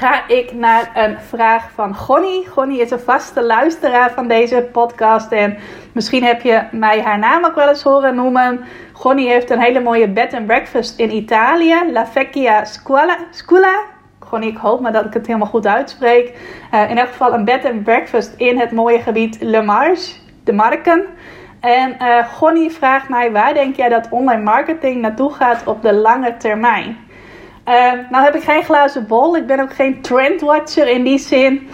[0.00, 2.46] Ga ik naar een vraag van Gonnie.
[2.46, 5.32] Gonnie is een vaste luisteraar van deze podcast.
[5.32, 5.58] En
[5.92, 8.64] misschien heb je mij haar naam ook wel eens horen noemen.
[8.92, 11.74] Gonnie heeft een hele mooie bed and breakfast in Italië.
[11.92, 13.16] La Vecchia Scuola.
[13.30, 13.80] Scuola
[14.40, 16.34] ik hoop maar dat ik het helemaal goed uitspreek.
[16.74, 20.12] Uh, in elk geval een bed and breakfast in het mooie gebied Le Marge,
[20.44, 21.04] de Marken.
[21.60, 26.36] En uh, vraagt mij, waar denk jij dat online marketing naartoe gaat op de lange
[26.36, 26.96] termijn?
[27.70, 31.68] Uh, nou heb ik geen glazen bol, ik ben ook geen trendwatcher in die zin.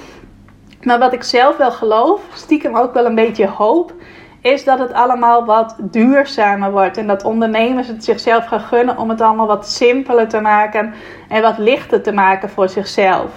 [0.83, 3.93] Maar wat ik zelf wel geloof, stiekem ook wel een beetje hoop,
[4.41, 6.97] is dat het allemaal wat duurzamer wordt.
[6.97, 10.95] En dat ondernemers het zichzelf gaan gunnen om het allemaal wat simpeler te maken
[11.29, 13.31] en wat lichter te maken voor zichzelf.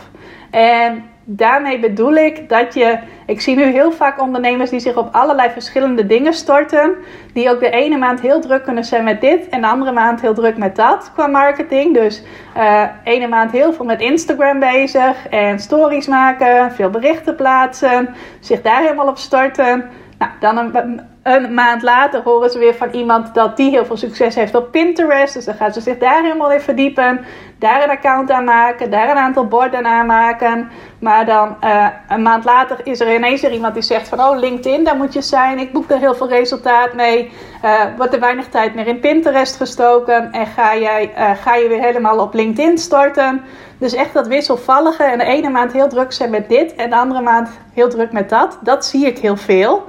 [0.51, 2.99] En daarmee bedoel ik dat je.
[3.25, 6.95] Ik zie nu heel vaak ondernemers die zich op allerlei verschillende dingen storten.
[7.33, 10.21] Die ook de ene maand heel druk kunnen zijn met dit en de andere maand
[10.21, 11.93] heel druk met dat qua marketing.
[11.93, 12.23] Dus
[12.57, 18.61] uh, ene maand heel veel met Instagram bezig en stories maken, veel berichten plaatsen, zich
[18.61, 19.89] daar helemaal op storten.
[20.17, 23.97] Nou, dan een, een, maand later horen ze weer van iemand dat die heel veel
[23.97, 25.33] succes heeft op Pinterest.
[25.33, 27.25] Dus dan gaan ze zich daar helemaal in verdiepen.
[27.59, 30.69] Daar een account aan maken, daar een aantal borden aan maken.
[30.99, 34.19] Maar dan uh, een maand later is er ineens weer iemand die zegt van...
[34.19, 35.59] oh, LinkedIn, daar moet je zijn.
[35.59, 37.31] Ik boek er heel veel resultaat mee.
[37.65, 40.31] Uh, wordt er weinig tijd meer in Pinterest gestoken.
[40.31, 43.43] En ga, jij, uh, ga je weer helemaal op LinkedIn starten.
[43.77, 45.03] Dus echt dat wisselvallige.
[45.03, 46.75] En de ene maand heel druk zijn met dit.
[46.75, 48.59] En de andere maand heel druk met dat.
[48.61, 49.87] Dat zie ik heel veel.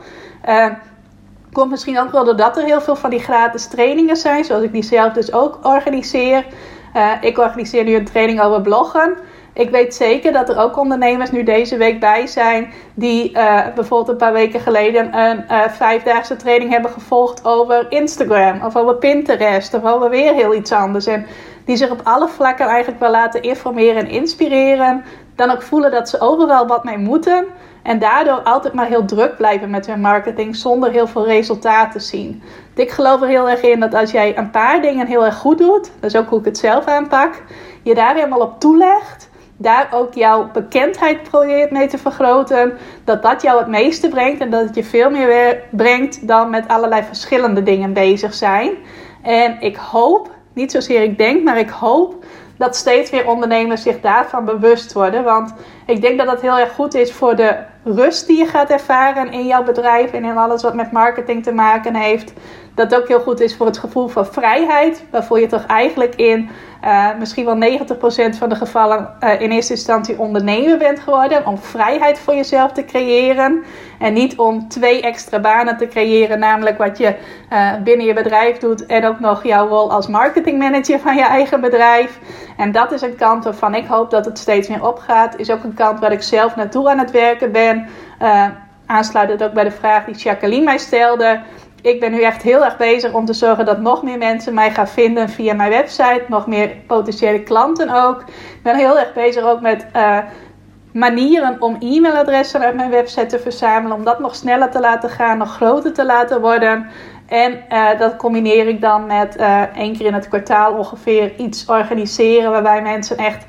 [1.53, 4.73] Komt misschien ook wel doordat er heel veel van die gratis trainingen zijn, zoals ik
[4.73, 6.45] die zelf dus ook organiseer.
[6.97, 9.17] Uh, ik organiseer nu een training over bloggen.
[9.53, 14.09] Ik weet zeker dat er ook ondernemers nu deze week bij zijn die uh, bijvoorbeeld
[14.09, 19.75] een paar weken geleden een uh, vijfdaagse training hebben gevolgd over Instagram of over Pinterest
[19.75, 21.07] of over weer heel iets anders.
[21.07, 21.27] En
[21.65, 25.05] die zich op alle vlakken eigenlijk wel laten informeren en inspireren.
[25.37, 27.47] Dan ook voelen dat ze overal wat mee moeten.
[27.83, 32.07] En daardoor altijd maar heel druk blijven met hun marketing zonder heel veel resultaten te
[32.07, 32.43] zien.
[32.75, 35.59] Ik geloof er heel erg in dat als jij een paar dingen heel erg goed
[35.59, 37.43] doet, dat is ook hoe ik het zelf aanpak,
[37.83, 43.43] je daar helemaal op toelegt, daar ook jouw bekendheid probeert mee te vergroten, dat dat
[43.43, 47.62] jou het meeste brengt en dat het je veel meer brengt dan met allerlei verschillende
[47.62, 48.71] dingen bezig zijn.
[49.23, 52.25] En ik hoop, niet zozeer ik denk, maar ik hoop
[52.57, 55.25] dat steeds meer ondernemers zich daarvan bewust worden.
[55.25, 55.55] Want
[55.90, 59.33] ik denk dat dat heel erg goed is voor de rust die je gaat ervaren
[59.33, 62.33] in jouw bedrijf en in alles wat met marketing te maken heeft.
[62.74, 66.50] Dat ook heel goed is voor het gevoel van vrijheid, waarvoor je toch eigenlijk in
[66.85, 67.79] uh, misschien wel
[68.35, 71.46] 90% van de gevallen uh, in eerste instantie ondernemer bent geworden.
[71.46, 73.64] Om vrijheid voor jezelf te creëren.
[73.98, 77.16] En niet om twee extra banen te creëren, namelijk wat je
[77.53, 78.87] uh, binnen je bedrijf doet.
[78.87, 82.18] En ook nog jouw rol als marketingmanager van je eigen bedrijf.
[82.57, 85.37] En dat is een kant waarvan ik hoop dat het steeds meer opgaat.
[85.37, 87.88] Is ook een kant waar ik zelf naartoe aan het werken ben.
[88.87, 91.40] aansluitend ook bij de vraag die Jacqueline mij stelde
[91.83, 94.71] ik ben nu echt heel erg bezig om te zorgen dat nog meer mensen mij
[94.71, 96.25] gaan vinden via mijn website.
[96.29, 98.21] Nog meer potentiële klanten ook.
[98.21, 100.19] Ik ben heel erg bezig ook met uh,
[100.93, 103.97] manieren om e-mailadressen uit mijn website te verzamelen.
[103.97, 106.87] Om dat nog sneller te laten gaan, nog groter te laten worden.
[107.29, 111.66] En uh, dat combineer ik dan met uh, één keer in het kwartaal ongeveer iets
[111.66, 112.51] organiseren.
[112.51, 113.45] Waarbij mensen echt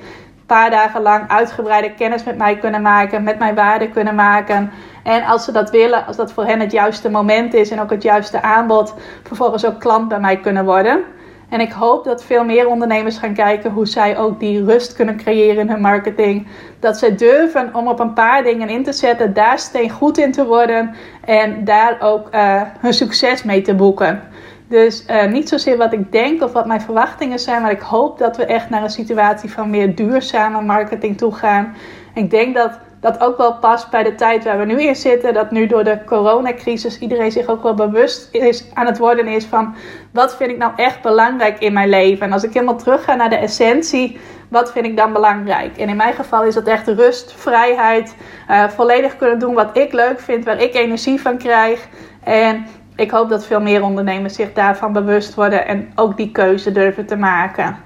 [0.55, 3.23] paar dagen lang uitgebreide kennis met mij kunnen maken.
[3.23, 4.71] Met mijn waarden kunnen maken.
[5.03, 7.89] En als ze dat willen, als dat voor hen het juiste moment is en ook
[7.89, 11.03] het juiste aanbod, vervolgens ook klant bij mij kunnen worden.
[11.49, 15.17] En ik hoop dat veel meer ondernemers gaan kijken hoe zij ook die rust kunnen
[15.17, 16.47] creëren in hun marketing.
[16.79, 20.31] Dat ze durven om op een paar dingen in te zetten, daar steen goed in
[20.31, 24.21] te worden en daar ook uh, hun succes mee te boeken.
[24.71, 28.17] Dus uh, niet zozeer wat ik denk of wat mijn verwachtingen zijn, maar ik hoop
[28.17, 31.75] dat we echt naar een situatie van meer duurzame marketing toe gaan.
[32.13, 35.33] Ik denk dat dat ook wel past bij de tijd waar we nu in zitten.
[35.33, 39.45] Dat nu door de coronacrisis iedereen zich ook wel bewust is, aan het worden is
[39.45, 39.75] van
[40.11, 42.25] wat vind ik nou echt belangrijk in mijn leven.
[42.25, 45.77] En als ik helemaal terug ga naar de essentie, wat vind ik dan belangrijk?
[45.77, 48.15] En in mijn geval is dat echt rust, vrijheid,
[48.49, 51.87] uh, volledig kunnen doen wat ik leuk vind, waar ik energie van krijg.
[52.23, 52.65] En
[53.01, 57.05] ik hoop dat veel meer ondernemers zich daarvan bewust worden en ook die keuze durven
[57.05, 57.77] te maken.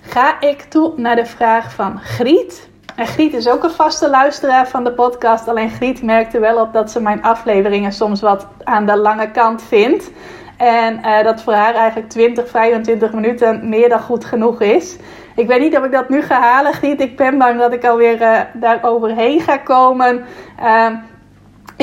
[0.00, 2.68] Ga ik toe naar de vraag van Griet.
[2.96, 5.48] En Griet is ook een vaste luisteraar van de podcast.
[5.48, 9.62] Alleen Griet merkte wel op dat ze mijn afleveringen soms wat aan de lange kant
[9.62, 10.10] vindt.
[10.56, 14.96] En uh, dat voor haar eigenlijk 20, 25 minuten meer dan goed genoeg is.
[15.36, 17.00] Ik weet niet of ik dat nu ga halen, Griet.
[17.00, 20.24] Ik ben bang dat ik alweer uh, daar overheen ga komen.
[20.62, 20.86] Uh,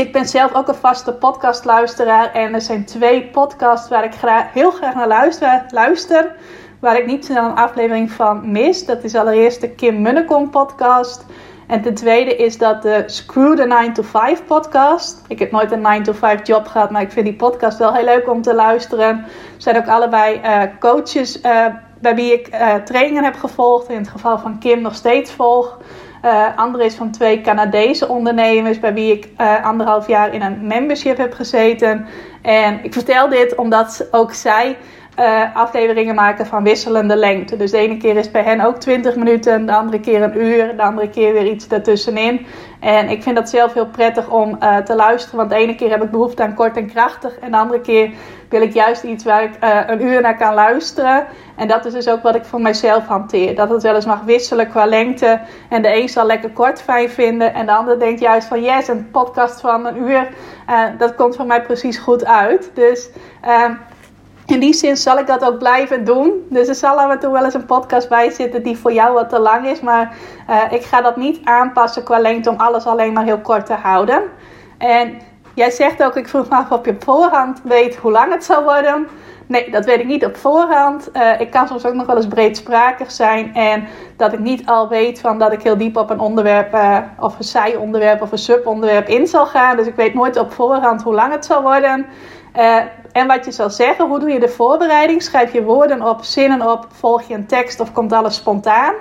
[0.01, 2.31] ik ben zelf ook een vaste podcastluisteraar.
[2.33, 4.13] En er zijn twee podcasts waar ik
[4.53, 5.65] heel graag naar luister.
[5.69, 6.35] luister
[6.79, 8.85] waar ik niet snel een aflevering van mis.
[8.85, 11.25] Dat is allereerst de Kim Munnekom podcast.
[11.67, 15.21] En ten tweede is dat de Screw the 9 to 5 podcast.
[15.27, 17.93] Ik heb nooit een 9 to 5 job gehad, maar ik vind die podcast wel
[17.93, 19.17] heel leuk om te luisteren.
[19.17, 19.25] Er
[19.57, 21.65] zijn ook allebei uh, coaches uh,
[21.99, 23.89] bij wie ik uh, trainingen heb gevolgd.
[23.89, 25.77] In het geval van Kim nog steeds volg.
[26.25, 30.67] Uh, andere is van twee Canadese ondernemers bij wie ik uh, anderhalf jaar in een
[30.67, 32.05] membership heb gezeten.
[32.41, 34.77] En ik vertel dit omdat ook zij
[35.19, 37.57] uh, afleveringen maken van wisselende lengte.
[37.57, 40.75] Dus de ene keer is bij hen ook 20 minuten, de andere keer een uur,
[40.75, 42.45] de andere keer weer iets ertussenin.
[42.79, 46.03] En ik vind dat zelf heel prettig om te luisteren, want de ene keer heb
[46.03, 48.11] ik behoefte aan kort en krachtig en de andere keer
[48.51, 51.25] wil ik juist iets waar ik uh, een uur naar kan luisteren.
[51.55, 53.55] En dat is dus ook wat ik voor mijzelf hanteer.
[53.55, 55.39] Dat het wel eens mag wisselen qua lengte.
[55.69, 57.53] En de een zal lekker kort fijn vinden.
[57.53, 60.27] En de ander denkt juist van yes, een podcast van een uur.
[60.69, 62.71] Uh, dat komt voor mij precies goed uit.
[62.73, 63.09] Dus
[63.45, 63.69] uh,
[64.45, 66.45] in die zin zal ik dat ook blijven doen.
[66.49, 69.13] Dus er zal af en toe wel eens een podcast bij zitten die voor jou
[69.13, 69.81] wat te lang is.
[69.81, 70.15] Maar
[70.49, 73.73] uh, ik ga dat niet aanpassen qua lengte om alles alleen maar heel kort te
[73.73, 74.21] houden.
[74.77, 75.21] En
[75.53, 78.43] jij zegt ook, ik vroeg me af of je op voorhand weet hoe lang het
[78.43, 79.07] zal worden.
[79.47, 81.09] Nee, dat weet ik niet op voorhand.
[81.13, 83.55] Uh, ik kan soms ook nog wel eens breedsprakig zijn.
[83.55, 83.87] En
[84.17, 87.37] dat ik niet al weet van dat ik heel diep op een onderwerp uh, of
[87.37, 89.77] een zij-onderwerp of een subonderwerp in zal gaan.
[89.77, 92.05] Dus ik weet nooit op voorhand hoe lang het zal worden.
[92.57, 92.77] Uh,
[93.11, 95.23] en wat je zal zeggen, hoe doe je de voorbereiding?
[95.23, 98.93] Schrijf je woorden op, zinnen op, volg je een tekst of komt alles spontaan?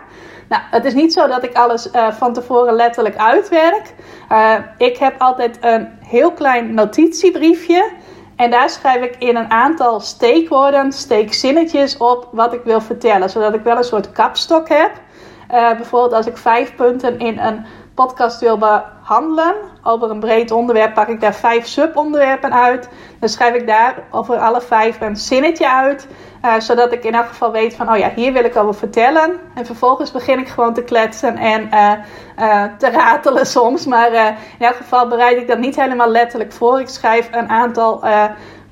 [0.51, 3.95] Nou, het is niet zo dat ik alles uh, van tevoren letterlijk uitwerk.
[4.33, 7.91] Uh, ik heb altijd een heel klein notitiebriefje.
[8.37, 13.31] En daar schrijf ik in een aantal steekwoorden, steekzinnetjes op wat ik wil vertellen.
[13.31, 14.91] Zodat ik wel een soort kapstok heb.
[15.51, 20.95] Uh, bijvoorbeeld als ik vijf punten in een podcast wil behandelen over een breed onderwerp,
[20.95, 22.89] pak ik daar vijf subonderwerpen uit.
[23.21, 26.09] Dan schrijf ik daar over alle vijf een zinnetje uit.
[26.45, 29.31] Uh, zodat ik in elk geval weet van, oh ja, hier wil ik over vertellen.
[29.55, 31.93] En vervolgens begin ik gewoon te kletsen en uh,
[32.39, 33.87] uh, te ratelen soms.
[33.87, 34.13] Maar
[34.59, 36.81] in elk geval bereid ik dat niet helemaal letterlijk voor.
[36.81, 38.05] Ik schrijf een aantal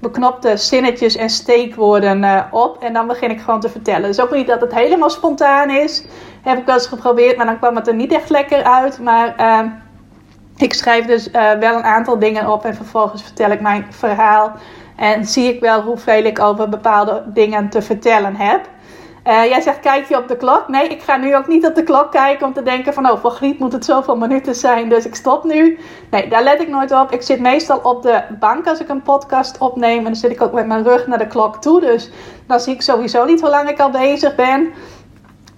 [0.01, 2.83] beknopte zinnetjes en steekwoorden op.
[2.83, 4.03] En dan begin ik gewoon te vertellen.
[4.03, 6.05] Dus ook niet dat het helemaal spontaan is.
[6.43, 8.99] Heb ik wel eens geprobeerd, maar dan kwam het er niet echt lekker uit.
[8.99, 9.35] Maar
[10.57, 14.53] ik schrijf dus wel een aantal dingen op en vervolgens vertel ik mijn verhaal.
[14.99, 18.69] En zie ik wel hoeveel ik over bepaalde dingen te vertellen heb.
[19.25, 20.69] Uh, jij zegt, kijk je op de klok?
[20.69, 23.11] Nee, ik ga nu ook niet op de klok kijken om te denken van...
[23.11, 25.79] oh, voor Griet moet het zoveel minuten zijn, dus ik stop nu.
[26.11, 27.13] Nee, daar let ik nooit op.
[27.13, 29.99] Ik zit meestal op de bank als ik een podcast opneem.
[29.99, 31.81] En dan zit ik ook met mijn rug naar de klok toe.
[31.81, 32.11] Dus
[32.47, 34.73] dan zie ik sowieso niet hoe lang ik al bezig ben.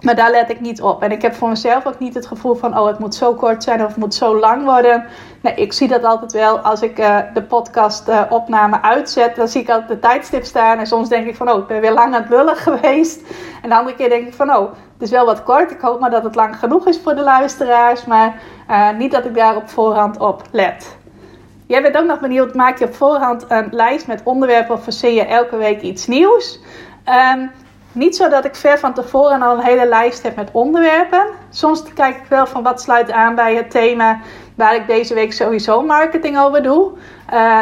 [0.01, 1.03] Maar daar let ik niet op.
[1.03, 3.63] En ik heb voor mezelf ook niet het gevoel van, oh, het moet zo kort
[3.63, 5.05] zijn of het moet zo lang worden.
[5.41, 9.35] Nee, ik zie dat altijd wel als ik uh, de podcast uh, opname uitzet.
[9.35, 10.77] Dan zie ik altijd de tijdstip staan.
[10.77, 13.21] En soms denk ik van, oh, ik ben weer lang aan het lullen geweest.
[13.61, 15.71] En de andere keer denk ik van, oh, het is wel wat kort.
[15.71, 18.05] Ik hoop maar dat het lang genoeg is voor de luisteraars.
[18.05, 20.97] Maar uh, niet dat ik daar op voorhand op let.
[21.67, 25.13] Jij bent ook nog benieuwd, maak je op voorhand een lijst met onderwerpen of verzin
[25.13, 26.59] je elke week iets nieuws?
[27.35, 27.51] Um,
[27.91, 31.27] niet zo dat ik ver van tevoren al een hele lijst heb met onderwerpen.
[31.49, 34.19] Soms kijk ik wel van wat sluit aan bij het thema
[34.55, 36.91] waar ik deze week sowieso marketing over doe.
[37.33, 37.61] Uh,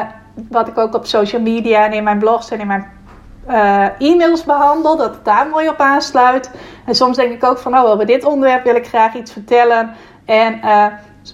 [0.49, 2.91] wat ik ook op social media en in mijn blogs en in mijn
[3.49, 6.51] uh, e-mails behandel, dat het daar mooi op aansluit.
[6.85, 9.93] En soms denk ik ook van, oh, over dit onderwerp wil ik graag iets vertellen.
[10.25, 10.85] En uh,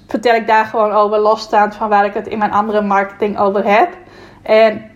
[0.08, 3.66] vertel ik daar gewoon over, losstaand van waar ik het in mijn andere marketing over
[3.66, 3.90] heb.
[4.42, 4.92] En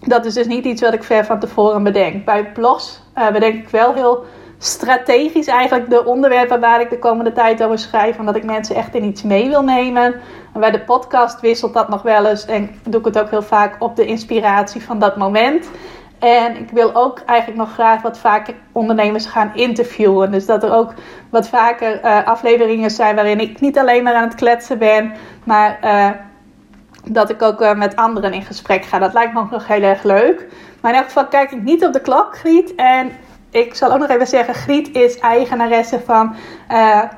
[0.00, 2.24] dat is dus niet iets wat ik ver van tevoren bedenk.
[2.24, 4.24] Bij blogs uh, bedenk ik wel heel
[4.58, 8.18] strategisch eigenlijk de onderwerpen waar ik de komende tijd over schrijf.
[8.18, 10.14] Omdat ik mensen echt in iets mee wil nemen.
[10.54, 12.44] En bij de podcast wisselt dat nog wel eens.
[12.44, 15.68] En doe ik het ook heel vaak op de inspiratie van dat moment.
[16.18, 20.30] En ik wil ook eigenlijk nog graag wat vaker ondernemers gaan interviewen.
[20.30, 20.92] Dus dat er ook
[21.30, 25.12] wat vaker uh, afleveringen zijn waarin ik niet alleen maar aan het kletsen ben,
[25.44, 26.10] maar uh,
[27.10, 28.98] dat ik ook met anderen in gesprek ga.
[28.98, 30.46] Dat lijkt me ook nog heel erg leuk.
[30.80, 32.74] Maar in elk geval kijk ik niet op de klok, Griet.
[32.74, 33.12] En
[33.50, 36.34] ik zal ook nog even zeggen, Griet is eigenaresse van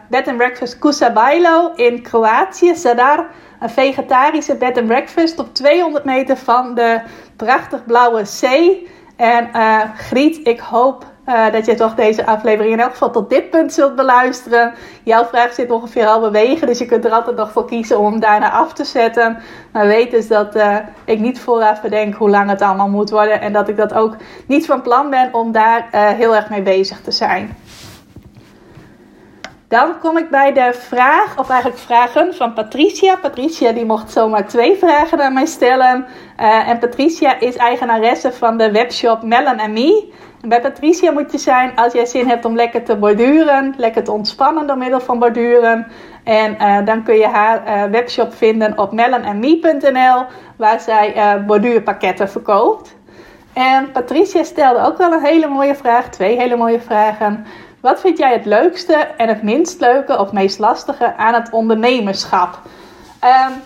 [0.08, 2.74] Bed and Breakfast Kusabajlo in Kroatië.
[2.74, 3.26] Zadar,
[3.60, 7.00] een vegetarische bed and breakfast op 200 meter van de
[7.36, 8.88] prachtig blauwe zee.
[9.16, 13.30] En uh, Griet, ik hoop uh, dat je toch deze aflevering in elk geval tot
[13.30, 14.74] dit punt zult beluisteren.
[15.02, 18.20] Jouw vraag zit ongeveer al bewegen, dus je kunt er altijd nog voor kiezen om
[18.20, 19.38] daarna af te zetten.
[19.72, 23.40] Maar weet dus dat uh, ik niet vooraf bedenk hoe lang het allemaal moet worden.
[23.40, 27.00] En dat ik dat ook niet van plan ben om daar heel erg mee bezig
[27.00, 27.56] te zijn.
[29.68, 33.16] Dan kom ik bij de vraag, of eigenlijk vragen van Patricia.
[33.16, 36.06] Patricia die mocht zomaar twee vragen aan mij stellen.
[36.66, 40.12] En Patricia is eigenaresse van de webshop Melon Me.
[40.46, 44.12] Bij Patricia moet je zijn als jij zin hebt om lekker te borduren, lekker te
[44.12, 45.86] ontspannen door middel van borduren.
[46.24, 50.24] En uh, dan kun je haar uh, webshop vinden op melonme.nl,
[50.56, 52.96] waar zij borduurpakketten verkoopt.
[53.52, 57.46] En Patricia stelde ook wel een hele mooie vraag, twee hele mooie vragen.
[57.80, 62.60] Wat vind jij het leukste en het minst leuke of meest lastige aan het ondernemerschap?
[63.24, 63.62] Um,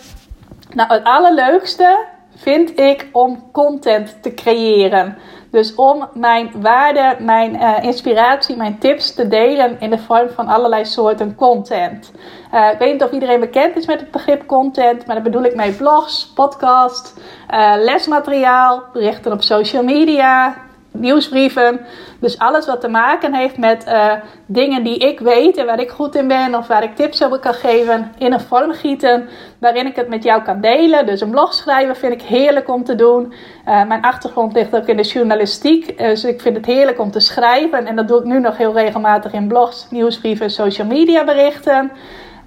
[0.75, 2.05] nou, het allerleukste
[2.37, 5.19] vind ik om content te creëren.
[5.53, 10.49] Dus om mijn waarde, mijn uh, inspiratie, mijn tips te delen in de vorm van
[10.49, 12.13] allerlei soorten content.
[12.55, 15.45] Uh, ik weet niet of iedereen bekend is met het begrip content, maar daar bedoel
[15.45, 17.15] ik mee blogs, podcasts,
[17.51, 20.57] uh, lesmateriaal, berichten op social media,
[20.93, 21.81] nieuwsbrieven.
[22.21, 24.13] Dus alles wat te maken heeft met uh,
[24.47, 27.39] dingen die ik weet en waar ik goed in ben of waar ik tips over
[27.39, 29.29] kan geven, in een vorm gieten
[29.59, 31.07] waarin ik het met jou kan delen.
[31.07, 33.33] Dus een blog schrijven vind ik heerlijk om te doen.
[33.69, 37.21] Uh, mijn achtergrond ligt ook in de journalistiek, dus ik vind het heerlijk om te
[37.21, 41.93] schrijven en dat doe ik nu nog heel regelmatig in blogs, nieuwsbrieven, social media berichten.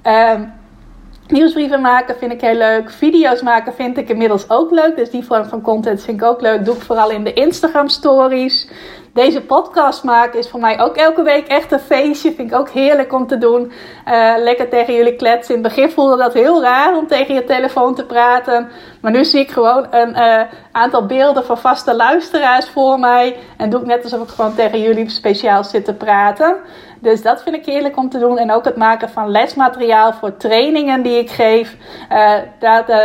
[0.03, 0.31] Uh,
[1.27, 2.91] Nieuwsbrieven maken vind ik heel leuk.
[2.91, 4.95] Video's maken vind ik inmiddels ook leuk.
[4.95, 6.65] Dus die vorm van content vind ik ook leuk.
[6.65, 8.67] Doe ik vooral in de Instagram stories.
[9.13, 12.33] Deze podcast maken is voor mij ook elke week echt een feestje.
[12.33, 13.71] Vind ik ook heerlijk om te doen.
[14.07, 15.55] Uh, lekker tegen jullie kletsen.
[15.55, 18.69] In het begin voelde dat heel raar om tegen je telefoon te praten.
[19.01, 23.37] Maar nu zie ik gewoon een uh, aantal beelden van vaste luisteraars voor mij.
[23.57, 26.55] En doe ik net alsof ik gewoon tegen jullie speciaal zit te praten.
[27.05, 28.37] Dus dat vind ik heerlijk om te doen.
[28.37, 31.77] En ook het maken van lesmateriaal voor trainingen die ik geef.
[32.11, 32.97] Uh, dat, uh,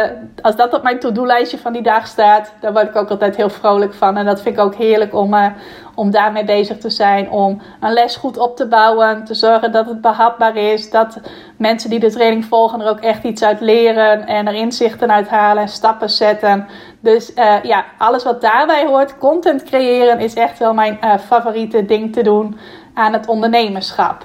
[0.43, 3.49] als dat op mijn to-do-lijstje van die dag staat, daar word ik ook altijd heel
[3.49, 4.17] vrolijk van.
[4.17, 5.47] En dat vind ik ook heerlijk om, uh,
[5.95, 7.31] om daarmee bezig te zijn.
[7.31, 9.25] Om een les goed op te bouwen.
[9.25, 10.91] Te zorgen dat het behapbaar is.
[10.91, 11.21] Dat
[11.57, 14.27] mensen die de training volgen er ook echt iets uit leren.
[14.27, 16.67] En er inzichten uit halen en stappen zetten.
[17.01, 17.33] Dus
[17.63, 22.59] ja, alles wat daarbij hoort, content creëren, is echt wel mijn favoriete ding te doen
[23.01, 24.25] aan het ondernemerschap.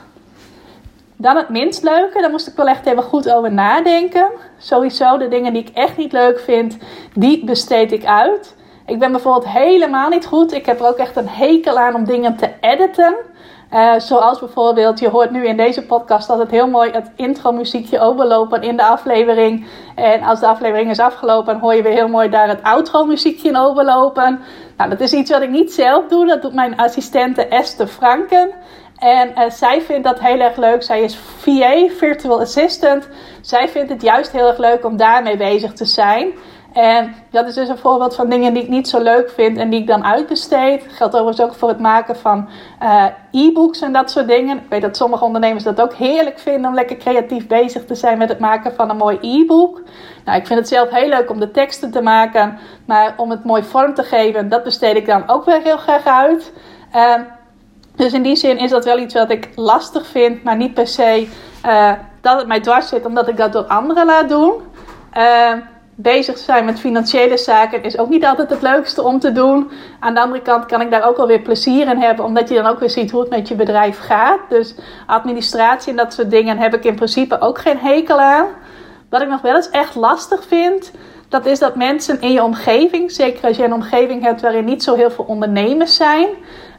[1.17, 4.27] Dan het minst leuke, daar moest ik wel echt even goed over nadenken.
[4.57, 6.77] Sowieso de dingen die ik echt niet leuk vind,
[7.13, 8.55] die besteed ik uit.
[8.85, 10.53] Ik ben bijvoorbeeld helemaal niet goed.
[10.53, 13.15] Ik heb er ook echt een hekel aan om dingen te editen.
[13.75, 17.99] Uh, zoals bijvoorbeeld, je hoort nu in deze podcast het heel mooi het intro muziekje
[17.99, 19.67] overlopen in de aflevering.
[19.95, 23.49] En als de aflevering is afgelopen, hoor je weer heel mooi daar het outro muziekje
[23.49, 24.39] in overlopen.
[24.77, 26.25] Nou, dat is iets wat ik niet zelf doe.
[26.25, 28.51] Dat doet mijn assistente Esther Franken.
[28.97, 30.83] En uh, zij vindt dat heel erg leuk.
[30.83, 33.07] Zij is VA, Virtual Assistant.
[33.41, 36.31] Zij vindt het juist heel erg leuk om daarmee bezig te zijn.
[36.75, 39.69] En dat is dus een voorbeeld van dingen die ik niet zo leuk vind en
[39.69, 40.83] die ik dan uitbesteed.
[40.88, 42.49] Geldt overigens ook voor het maken van
[42.83, 44.57] uh, e-books en dat soort dingen.
[44.57, 48.17] Ik weet dat sommige ondernemers dat ook heerlijk vinden om lekker creatief bezig te zijn
[48.17, 49.81] met het maken van een mooi e-book.
[50.25, 53.43] Nou, ik vind het zelf heel leuk om de teksten te maken, maar om het
[53.43, 56.53] mooi vorm te geven, dat besteed ik dan ook weer heel graag uit.
[56.95, 57.13] Uh,
[57.95, 60.88] dus in die zin is dat wel iets wat ik lastig vind, maar niet per
[60.88, 61.28] se
[61.65, 64.53] uh, dat het mij dwars zit omdat ik dat door anderen laat doen.
[65.97, 69.71] Bezig zijn met financiële zaken is ook niet altijd het leukste om te doen.
[69.99, 72.55] Aan de andere kant kan ik daar ook wel weer plezier in hebben, omdat je
[72.55, 74.39] dan ook weer ziet hoe het met je bedrijf gaat.
[74.49, 74.75] Dus
[75.05, 78.45] administratie en dat soort dingen heb ik in principe ook geen hekel aan.
[79.09, 80.91] Wat ik nog wel eens echt lastig vind,
[81.29, 84.83] dat is dat mensen in je omgeving, zeker als je een omgeving hebt waarin niet
[84.83, 86.27] zo heel veel ondernemers zijn,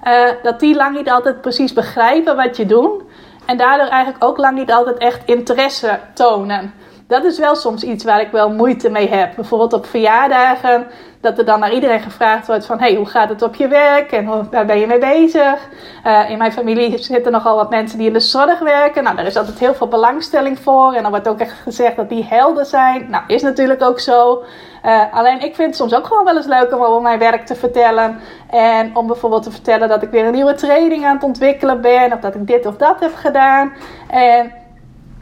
[0.04, 3.02] uh, dat die lang niet altijd precies begrijpen wat je doet.
[3.46, 6.72] En daardoor eigenlijk ook lang niet altijd echt interesse tonen.
[7.06, 9.34] Dat is wel soms iets waar ik wel moeite mee heb.
[9.34, 10.86] Bijvoorbeeld op verjaardagen,
[11.20, 12.78] dat er dan naar iedereen gevraagd wordt van...
[12.78, 15.68] hey, hoe gaat het op je werk en waar ben je mee bezig?
[16.06, 19.02] Uh, in mijn familie zitten nogal wat mensen die in de zorg werken.
[19.02, 20.92] Nou, daar is altijd heel veel belangstelling voor.
[20.92, 23.10] En dan wordt ook echt gezegd dat die helden zijn.
[23.10, 24.42] Nou, is natuurlijk ook zo.
[24.84, 27.46] Uh, alleen ik vind het soms ook gewoon wel eens leuk om over mijn werk
[27.46, 28.20] te vertellen.
[28.50, 32.12] En om bijvoorbeeld te vertellen dat ik weer een nieuwe training aan het ontwikkelen ben.
[32.12, 33.72] Of dat ik dit of dat heb gedaan.
[34.10, 34.52] En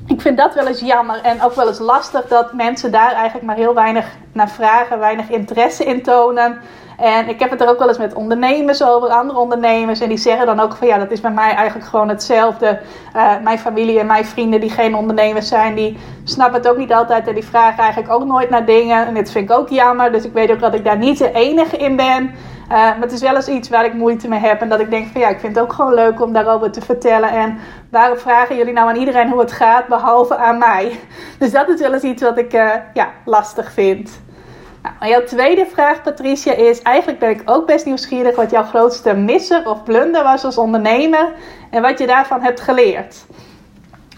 [0.06, 3.46] ik vind dat wel eens jammer en ook wel eens lastig dat mensen daar eigenlijk
[3.46, 6.58] maar heel weinig naar vragen, weinig interesse in tonen.
[6.96, 10.00] En ik heb het er ook wel eens met ondernemers over, andere ondernemers.
[10.00, 12.80] En die zeggen dan ook van ja, dat is bij mij eigenlijk gewoon hetzelfde.
[13.16, 16.92] Uh, mijn familie en mijn vrienden die geen ondernemers zijn, die snappen het ook niet
[16.92, 17.28] altijd.
[17.28, 19.06] En die vragen eigenlijk ook nooit naar dingen.
[19.06, 20.12] En dit vind ik ook jammer.
[20.12, 22.34] Dus ik weet ook dat ik daar niet de enige in ben.
[22.64, 24.60] Uh, maar het is wel eens iets waar ik moeite mee heb.
[24.60, 26.80] En dat ik denk van ja, ik vind het ook gewoon leuk om daarover te
[26.80, 27.30] vertellen.
[27.30, 27.58] En
[27.90, 31.00] waarom vragen jullie nou aan iedereen hoe het gaat, behalve aan mij?
[31.38, 34.22] Dus dat is wel eens iets wat ik uh, ja, lastig vind.
[34.82, 39.14] Nou, jouw tweede vraag, Patricia, is: eigenlijk ben ik ook best nieuwsgierig wat jouw grootste
[39.14, 41.32] misser of blunder was als ondernemer
[41.70, 43.24] en wat je daarvan hebt geleerd.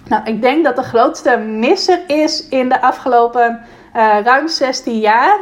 [0.09, 3.61] Nou, ik denk dat de grootste misser is in de afgelopen
[3.97, 5.39] uh, ruim 16 jaar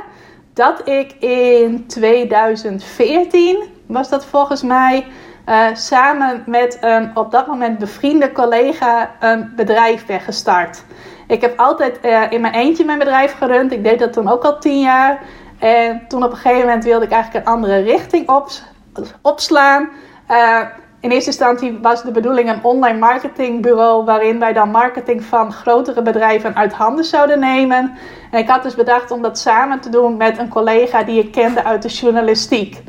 [0.54, 5.06] dat ik in 2014, was dat volgens mij,
[5.48, 10.82] uh, samen met een op dat moment bevriende collega een bedrijf ben gestart.
[11.26, 13.72] Ik heb altijd uh, in mijn eentje mijn bedrijf gerund.
[13.72, 15.22] Ik deed dat toen ook al tien jaar.
[15.58, 18.48] En toen op een gegeven moment wilde ik eigenlijk een andere richting op,
[19.22, 19.88] opslaan.
[20.30, 20.60] Uh,
[21.04, 26.02] in eerste instantie was de bedoeling een online marketingbureau waarin wij dan marketing van grotere
[26.02, 27.98] bedrijven uit handen zouden nemen.
[28.30, 31.32] En ik had dus bedacht om dat samen te doen met een collega die ik
[31.32, 32.82] kende uit de journalistiek.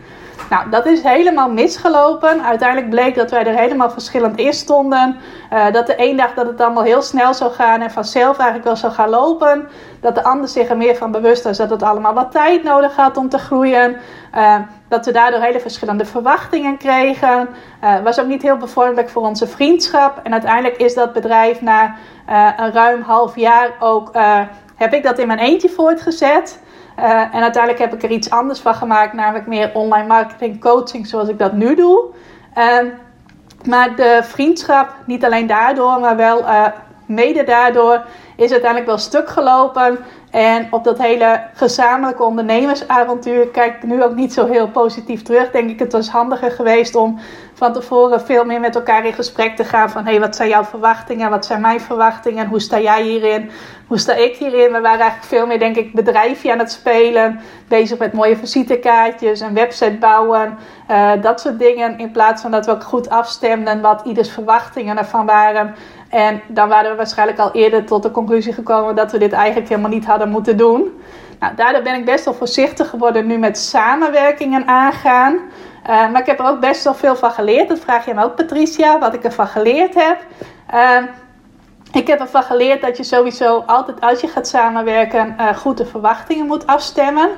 [0.49, 2.43] Nou, dat is helemaal misgelopen.
[2.43, 5.17] Uiteindelijk bleek dat wij er helemaal verschillend in stonden.
[5.53, 8.63] Uh, dat de een dacht dat het allemaal heel snel zou gaan en vanzelf eigenlijk
[8.63, 9.67] wel zou gaan lopen.
[10.01, 12.95] Dat de ander zich er meer van bewust was dat het allemaal wat tijd nodig
[12.95, 13.95] had om te groeien.
[14.35, 14.55] Uh,
[14.87, 17.49] dat we daardoor hele verschillende verwachtingen kregen.
[17.83, 20.19] Uh, was ook niet heel bevorderlijk voor onze vriendschap.
[20.23, 21.95] En uiteindelijk is dat bedrijf na
[22.57, 24.11] een ruim half jaar ook.
[24.75, 26.59] heb ik dat in mijn eentje voortgezet.
[26.99, 31.07] Uh, en uiteindelijk heb ik er iets anders van gemaakt, namelijk meer online marketing coaching
[31.07, 32.05] zoals ik dat nu doe.
[32.57, 32.77] Uh,
[33.67, 36.65] maar de vriendschap, niet alleen daardoor, maar wel uh,
[37.05, 38.01] mede daardoor,
[38.35, 39.97] is uiteindelijk wel stuk gelopen.
[40.31, 45.51] En op dat hele gezamenlijke ondernemersavontuur kijk ik nu ook niet zo heel positief terug.
[45.51, 47.19] Denk ik, het was handiger geweest om
[47.53, 49.89] van tevoren veel meer met elkaar in gesprek te gaan.
[49.89, 51.29] Van hé, hey, wat zijn jouw verwachtingen?
[51.29, 52.47] Wat zijn mijn verwachtingen?
[52.47, 53.51] Hoe sta jij hierin?
[53.87, 54.71] Hoe sta ik hierin?
[54.71, 57.39] We waren eigenlijk veel meer, denk ik, bedrijfje aan het spelen.
[57.67, 60.57] Bezig met mooie visitekaartjes, een website bouwen.
[60.91, 61.97] Uh, dat soort dingen.
[61.97, 65.75] In plaats van dat we ook goed afstemden wat ieders verwachtingen ervan waren.
[66.09, 69.69] En dan waren we waarschijnlijk al eerder tot de conclusie gekomen dat we dit eigenlijk
[69.69, 71.01] helemaal niet hadden moeten doen.
[71.39, 75.33] Nou, daardoor ben ik best wel voorzichtig geworden nu met samenwerkingen aangaan.
[75.33, 77.69] Uh, maar ik heb er ook best wel veel van geleerd.
[77.69, 80.17] Dat vraag je me ook, Patricia, wat ik ervan geleerd heb.
[80.73, 80.97] Uh,
[81.95, 85.85] ik heb ervan geleerd dat je sowieso altijd als je gaat samenwerken uh, goed de
[85.85, 87.29] verwachtingen moet afstemmen.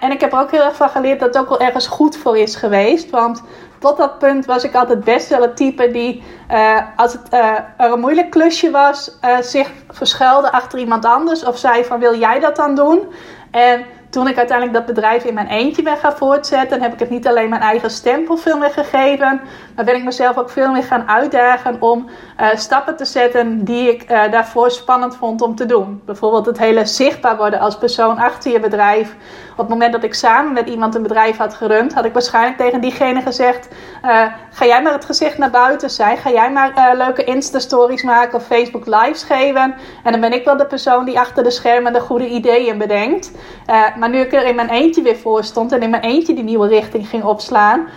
[0.00, 2.16] en ik heb er ook heel erg van geleerd dat het ook wel ergens goed
[2.16, 3.10] voor is geweest.
[3.10, 3.42] Want
[3.78, 7.64] tot dat punt was ik altijd best wel het type die, uh, als het er
[7.76, 12.56] een moeilijk klusje was, zich verschuilde achter iemand anders of zei van wil jij dat
[12.56, 13.12] dan doen?
[13.50, 17.10] En toen ik uiteindelijk dat bedrijf in mijn eentje ben gaan voortzetten, heb ik het
[17.10, 19.40] niet alleen mijn eigen stempel veel meer gegeven,
[19.84, 22.08] ben ik mezelf ook veel meer gaan uitdagen om
[22.40, 26.02] uh, stappen te zetten die ik uh, daarvoor spannend vond om te doen.
[26.04, 29.16] Bijvoorbeeld het hele zichtbaar worden als persoon achter je bedrijf.
[29.52, 32.56] Op het moment dat ik samen met iemand een bedrijf had gerund, had ik waarschijnlijk
[32.56, 33.68] tegen diegene gezegd:
[34.04, 36.16] uh, Ga jij maar het gezicht naar buiten zijn?
[36.16, 39.74] Ga jij maar leuke Insta-stories maken of Facebook Lives geven?
[40.04, 43.32] En dan ben ik wel de persoon die achter de schermen de goede ideeën bedenkt.
[43.98, 46.44] maar nu ik er in mijn eentje weer voor stond en in mijn eentje die
[46.44, 47.88] nieuwe richting ging opslaan,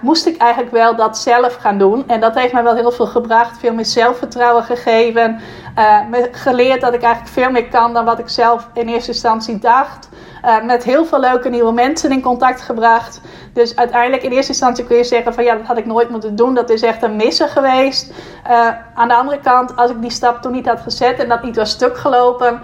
[0.00, 2.08] moest ik eigenlijk wel dat zelf gaan doen.
[2.08, 5.40] En dat heeft mij wel heel veel gebracht, veel meer zelfvertrouwen gegeven.
[5.78, 5.98] Uh,
[6.32, 10.08] geleerd dat ik eigenlijk veel meer kan dan wat ik zelf in eerste instantie dacht.
[10.44, 13.20] Uh, met heel veel leuke nieuwe mensen in contact gebracht.
[13.52, 16.36] Dus uiteindelijk in eerste instantie kun je zeggen van ja, dat had ik nooit moeten
[16.36, 16.54] doen.
[16.54, 18.12] Dat is echt een misser geweest.
[18.50, 21.42] Uh, aan de andere kant, als ik die stap toen niet had gezet en dat
[21.42, 22.60] niet was stuk gelopen,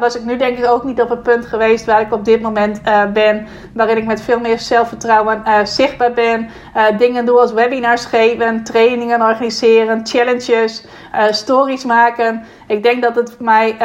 [0.00, 2.42] was ik nu denk ik ook niet op het punt geweest waar ik op dit
[2.42, 2.80] moment
[3.12, 3.46] ben.
[3.74, 6.50] Waarin ik met veel meer zelfvertrouwen zichtbaar ben.
[6.98, 10.84] dingen doe als webinars geven, trainingen organiseren, challenges,
[11.30, 12.43] stories maken.
[12.66, 13.76] Ik denk dat het mij,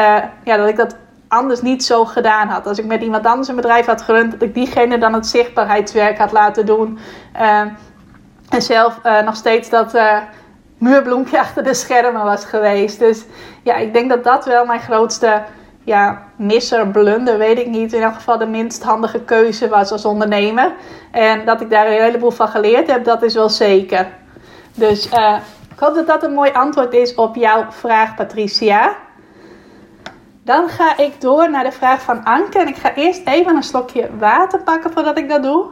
[0.44, 0.96] ja, dat ik dat
[1.30, 2.68] anders niet zo gedaan had.
[2.68, 6.18] Als ik met iemand anders een bedrijf had gerund, dat ik diegene dan het zichtbaarheidswerk
[6.18, 7.00] had laten doen.
[7.36, 7.62] Uh,
[8.50, 10.18] en zelf uh, nog steeds dat uh,
[10.78, 13.00] muurbloempje achter de schermen was geweest.
[13.00, 13.26] Dus
[13.64, 15.44] ja, ik denk dat dat wel mijn grootste
[15.84, 17.94] ja, misser, blunder, weet ik niet.
[17.94, 20.72] In elk geval de minst handige keuze was als ondernemer.
[21.12, 24.08] En dat ik daar een heleboel van geleerd heb, dat is wel zeker.
[24.74, 25.10] Dus
[25.80, 28.96] ik hoop dat dat een mooi antwoord is op jouw vraag, Patricia.
[30.44, 32.60] Dan ga ik door naar de vraag van Anke.
[32.60, 35.66] En ik ga eerst even een slokje water pakken voordat ik dat doe.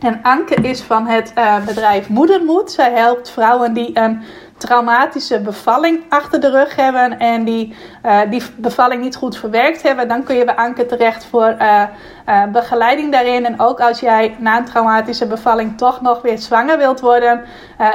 [0.00, 2.70] En Anke is van het uh, bedrijf Moedermoed.
[2.70, 4.22] Zij helpt vrouwen die een
[4.66, 7.74] traumatische bevalling achter de rug hebben en die
[8.06, 11.82] uh, die bevalling niet goed verwerkt hebben, dan kun je bij Anke terecht voor uh,
[12.28, 13.46] uh, begeleiding daarin.
[13.46, 17.40] En ook als jij na een traumatische bevalling toch nog weer zwanger wilt worden,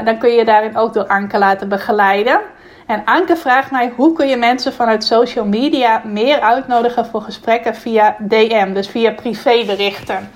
[0.04, 2.40] dan kun je daarin ook door Anke laten begeleiden.
[2.86, 7.76] En Anke vraagt mij hoe kun je mensen vanuit social media meer uitnodigen voor gesprekken
[7.76, 10.30] via DM, dus via privéberichten.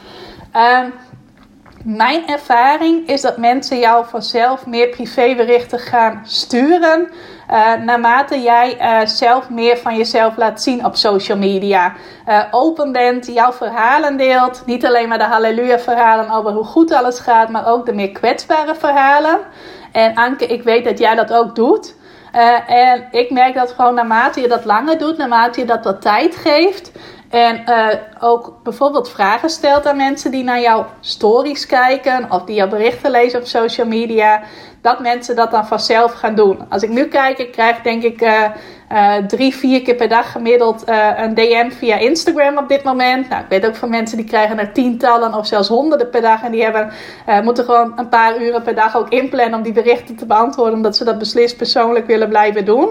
[1.84, 7.10] Mijn ervaring is dat mensen jou vanzelf meer privéberichten gaan sturen.
[7.52, 11.94] Uh, naarmate jij uh, zelf meer van jezelf laat zien op social media.
[12.28, 14.64] Uh, open bent, jouw verhalen deelt.
[14.66, 18.12] Niet alleen maar de halleluja verhalen over hoe goed alles gaat, maar ook de meer
[18.12, 19.40] kwetsbare verhalen.
[19.92, 21.96] En Anke, ik weet dat jij dat ook doet.
[22.68, 26.36] en ik merk dat gewoon naarmate je dat langer doet, naarmate je dat wat tijd
[26.36, 26.92] geeft,
[27.34, 27.88] en uh,
[28.20, 33.12] ook bijvoorbeeld vragen stelt aan mensen die naar jouw stories kijken of die jouw berichten
[33.12, 34.42] lezen op social media.
[34.82, 36.60] Dat mensen dat dan vanzelf gaan doen.
[36.70, 38.44] Als ik nu kijk, ik krijg denk ik uh,
[38.92, 40.84] uh, drie, vier keer per dag gemiddeld
[41.18, 43.30] een DM via Instagram op dit moment.
[43.30, 46.44] Nou, ik weet ook van mensen die krijgen er tientallen of zelfs honderden per dag.
[46.44, 46.92] En die hebben,
[47.44, 50.74] moeten gewoon een paar uren per dag ook inplannen om die berichten te beantwoorden.
[50.74, 52.90] Omdat ze dat beslist persoonlijk willen blijven doen.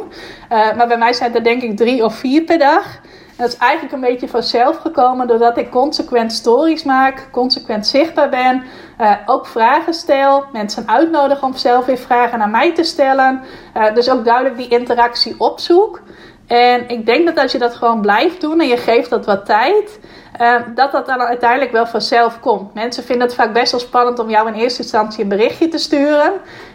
[0.49, 3.01] maar bij mij zijn er denk ik drie of vier per dag
[3.43, 8.63] dat is eigenlijk een beetje vanzelf gekomen doordat ik consequent stories maak, consequent zichtbaar ben,
[9.01, 13.41] uh, ook vragen stel, mensen uitnodig om zelf weer vragen naar mij te stellen.
[13.77, 16.03] Uh, dus ook duidelijk die interactie opzoek.
[16.47, 19.47] En ik denk dat als je dat gewoon blijft doen en je geeft dat wat
[19.47, 20.01] tijd,
[20.41, 22.75] uh, dat dat dan uiteindelijk wel vanzelf komt.
[22.75, 25.79] Mensen vinden het vaak best wel spannend om jou in eerste instantie een berichtje te
[25.79, 26.33] sturen.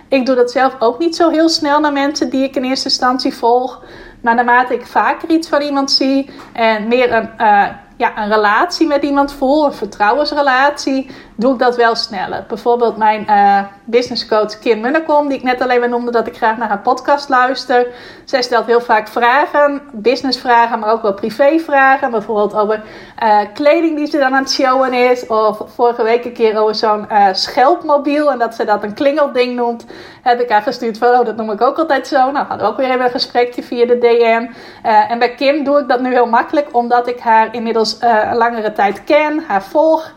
[0.10, 2.88] Ik doe dat zelf ook niet zo heel snel naar mensen die ik in eerste
[2.88, 3.82] instantie volg.
[4.22, 8.88] Maar naarmate ik vaker iets van iemand zie en meer een, uh, ja, een relatie
[8.88, 12.46] met iemand voel, een vertrouwensrelatie, doe ik dat wel sneller.
[12.48, 16.58] Bijvoorbeeld mijn uh, businesscoach Kim Munnekom, die ik net alleen maar noemde dat ik graag
[16.58, 17.88] naar haar podcast luister.
[18.26, 22.12] Zij stelt heel vaak vragen, businessvragen, maar ook wel privévragen.
[22.12, 22.84] Bijvoorbeeld over
[23.24, 25.28] uh, kleding die ze dan aan het showen is.
[25.28, 29.86] Of vorige week een keer over zo'n schelpmobiel en dat ze dat een klingelding noemt.
[30.28, 32.32] Heb ik haar gestuurd van, oh dat noem ik ook altijd zo.
[32.32, 34.48] Nou, hadden we ook weer even een gesprekje via de DM.
[34.84, 38.72] en bij Kim doe ik dat nu heel makkelijk, omdat ik haar inmiddels een langere
[38.72, 40.14] tijd ken, haar volg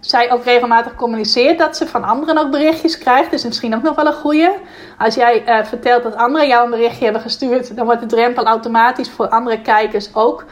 [0.00, 3.30] zij ook regelmatig communiceert dat ze van anderen ook berichtjes krijgt.
[3.30, 4.54] Dus misschien ook nog wel een goede.
[4.98, 9.10] Als jij vertelt dat anderen jou een berichtje hebben gestuurd, dan wordt de drempel automatisch
[9.10, 10.44] voor andere kijkers ook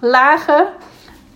[0.00, 0.66] lager.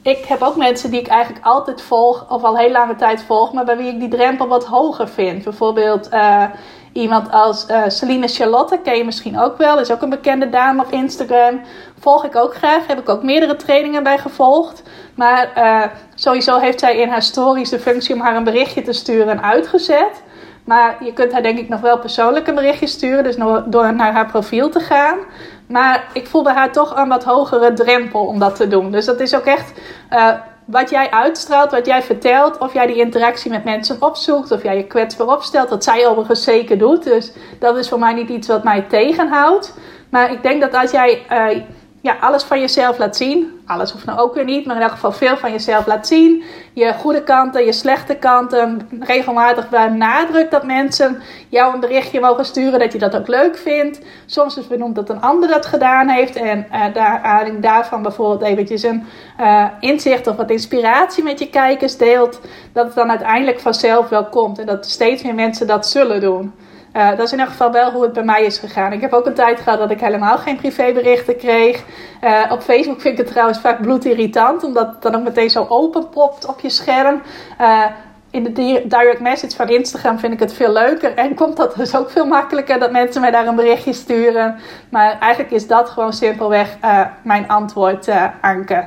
[0.02, 3.52] Ik heb ook mensen die ik eigenlijk altijd volg, of al heel lange tijd volg,
[3.52, 5.44] maar bij wie ik die drempel wat hoger vind.
[5.44, 6.44] Bijvoorbeeld uh,
[6.92, 10.92] iemand als Celine Charlotte, ken je misschien ook wel, is ook een bekende dame op
[10.92, 11.60] Instagram.
[11.98, 14.82] Volg ik ook graag, heb ik ook meerdere trainingen bij gevolgd.
[15.14, 15.84] Maar uh,
[16.14, 20.22] sowieso heeft zij in haar stories de functie om haar een berichtje te sturen uitgezet.
[20.64, 23.24] Maar je kunt haar denk ik nog wel persoonlijk een berichtje sturen.
[23.24, 23.36] Dus
[23.66, 25.18] door naar haar profiel te gaan.
[25.66, 28.90] Maar ik voel bij haar toch een wat hogere drempel om dat te doen.
[28.90, 29.72] Dus dat is ook echt
[30.12, 30.28] uh,
[30.64, 32.58] wat jij uitstraalt, wat jij vertelt.
[32.58, 34.50] Of jij die interactie met mensen opzoekt.
[34.50, 35.68] Of jij je kwetsbaar opstelt.
[35.68, 37.04] Dat zij overigens zeker doet.
[37.04, 39.74] Dus dat is voor mij niet iets wat mij tegenhoudt.
[40.10, 41.22] Maar ik denk dat als jij...
[41.30, 41.62] Uh,
[42.02, 43.60] ja, alles van jezelf laat zien.
[43.66, 46.42] Alles hoeft nou ook weer niet, maar in elk geval veel van jezelf laat zien.
[46.72, 48.88] Je goede kanten, je slechte kanten.
[49.00, 54.00] Regelmatig benadrukt dat mensen jou een berichtje mogen sturen dat je dat ook leuk vindt.
[54.26, 56.36] Soms is benoemd dat een ander dat gedaan heeft.
[56.36, 59.06] En uh, daar, daarvan bijvoorbeeld eventjes een
[59.40, 62.40] uh, inzicht of wat inspiratie met je kijkers deelt.
[62.72, 64.58] Dat het dan uiteindelijk vanzelf wel komt.
[64.58, 66.52] En dat steeds meer mensen dat zullen doen.
[66.96, 68.92] Uh, dat is in ieder geval wel hoe het bij mij is gegaan.
[68.92, 71.84] Ik heb ook een tijd gehad dat ik helemaal geen privéberichten kreeg.
[72.24, 75.66] Uh, op Facebook vind ik het trouwens vaak bloedirritant, omdat het dan ook meteen zo
[75.68, 77.22] open popt op je scherm.
[77.60, 77.84] Uh,
[78.30, 81.14] in de direct message van Instagram vind ik het veel leuker.
[81.14, 84.58] En komt dat dus ook veel makkelijker dat mensen mij daar een berichtje sturen.
[84.88, 86.76] Maar eigenlijk is dat gewoon simpelweg
[87.22, 88.08] mijn antwoord,
[88.40, 88.84] Anke.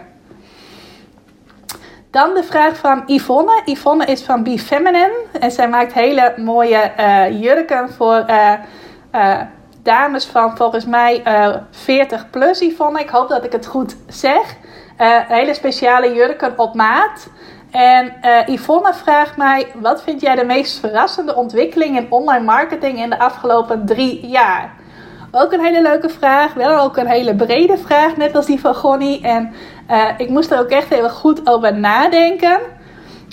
[2.15, 3.61] Dan de vraag van Yvonne.
[3.65, 5.13] Yvonne is van Be Feminine.
[5.39, 8.51] En zij maakt hele mooie uh, jurken voor uh,
[9.15, 9.41] uh,
[9.83, 11.23] dames van volgens mij
[11.71, 12.99] 40 plus Yvonne.
[12.99, 14.55] Ik hoop dat ik het goed zeg.
[15.27, 17.27] hele speciale jurken op maat.
[17.71, 18.13] En
[18.45, 23.19] Yvonne vraagt mij: wat vind jij de meest verrassende ontwikkeling in online marketing in de
[23.19, 24.73] afgelopen drie jaar?
[25.37, 28.75] Ook een hele leuke vraag, wel ook een hele brede vraag, net als die van
[28.75, 29.21] Gonnie.
[29.21, 29.53] En
[29.91, 32.59] uh, ik moest er ook echt even goed over nadenken.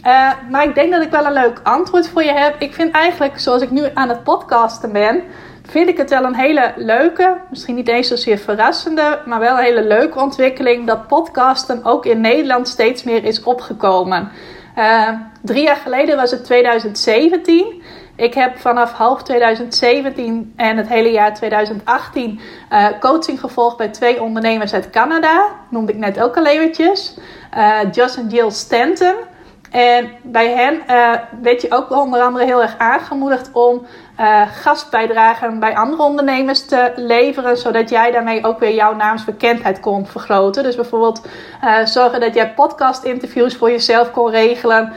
[0.06, 2.54] Uh, maar ik denk dat ik wel een leuk antwoord voor je heb.
[2.58, 5.22] Ik vind eigenlijk, zoals ik nu aan het podcasten ben,
[5.66, 9.64] vind ik het wel een hele leuke, misschien niet eens zozeer verrassende, maar wel een
[9.64, 14.30] hele leuke ontwikkeling dat podcasten ook in Nederland steeds meer is opgekomen.
[14.78, 15.08] Uh,
[15.42, 17.82] drie jaar geleden was het 2017.
[18.22, 22.40] Ik heb vanaf half 2017 en het hele jaar 2018
[22.72, 25.48] uh, eh, coaching gevolgd bij twee ondernemers uit Canada.
[25.70, 27.16] Noemde ik net ook al eventjes.
[27.56, 29.14] Uh, en Jill Stanton.
[29.70, 31.12] En bij hen uh,
[31.42, 33.86] werd je ook onder andere heel erg aangemoedigd om
[34.22, 40.06] uh, gastbijdragen bij andere ondernemers te leveren, zodat jij daarmee ook weer jouw naamsbekendheid kon
[40.06, 40.62] vergroten.
[40.62, 41.26] Dus bijvoorbeeld
[41.64, 44.92] uh, zorgen dat jij podcast-interviews voor jezelf kon regelen.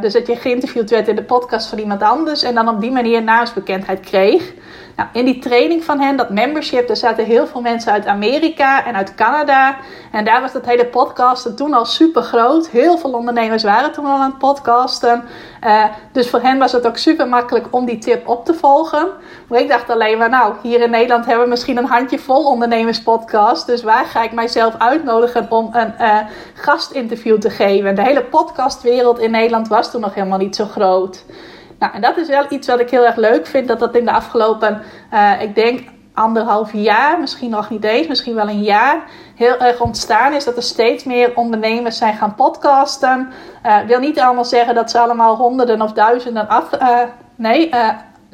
[0.00, 2.90] dus dat je geïnterviewd werd in de podcast van iemand anders en dan op die
[2.90, 4.52] manier naamsbekendheid kreeg.
[4.96, 8.84] Nou, in die training van hen, dat membership, daar zaten heel veel mensen uit Amerika
[8.84, 9.76] en uit Canada.
[10.12, 12.68] En daar was dat hele podcasten toen al super groot.
[12.68, 15.24] Heel veel ondernemers waren toen al aan het podcasten.
[15.64, 19.08] Uh, dus voor hen was het ook super makkelijk om die tip op te volgen.
[19.48, 22.44] Maar ik dacht alleen maar, nou, hier in Nederland hebben we misschien een handje vol
[22.44, 23.66] ondernemerspodcast.
[23.66, 26.18] Dus waar ga ik mijzelf uitnodigen om een uh,
[26.54, 27.94] gastinterview te geven?
[27.94, 31.24] De hele podcastwereld in Nederland was toen nog helemaal niet zo groot.
[31.84, 33.68] Nou, en dat is wel iets wat ik heel erg leuk vind.
[33.68, 34.82] Dat dat in de afgelopen,
[35.12, 35.80] uh, ik denk
[36.14, 39.04] anderhalf jaar, misschien nog niet eens, misschien wel een jaar,
[39.34, 40.44] heel erg ontstaan is.
[40.44, 43.32] Dat er steeds meer ondernemers zijn gaan podcasten.
[43.66, 46.98] Uh, wil niet allemaal zeggen dat ze allemaal honderden of duizenden af, uh,
[47.36, 47.70] nee,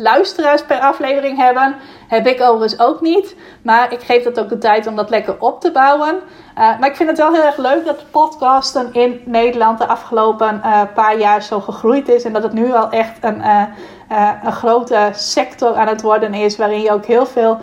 [0.00, 1.76] luisteraars per aflevering hebben.
[2.08, 3.36] Heb ik overigens ook niet.
[3.62, 6.14] Maar ik geef dat ook de tijd om dat lekker op te bouwen.
[6.14, 10.60] Uh, maar ik vind het wel heel erg leuk dat podcasten in Nederland de afgelopen
[10.64, 12.24] uh, paar jaar zo gegroeid is.
[12.24, 13.62] En dat het nu wel echt een, uh,
[14.44, 16.56] een grote sector aan het worden is.
[16.56, 17.58] Waarin je ook heel veel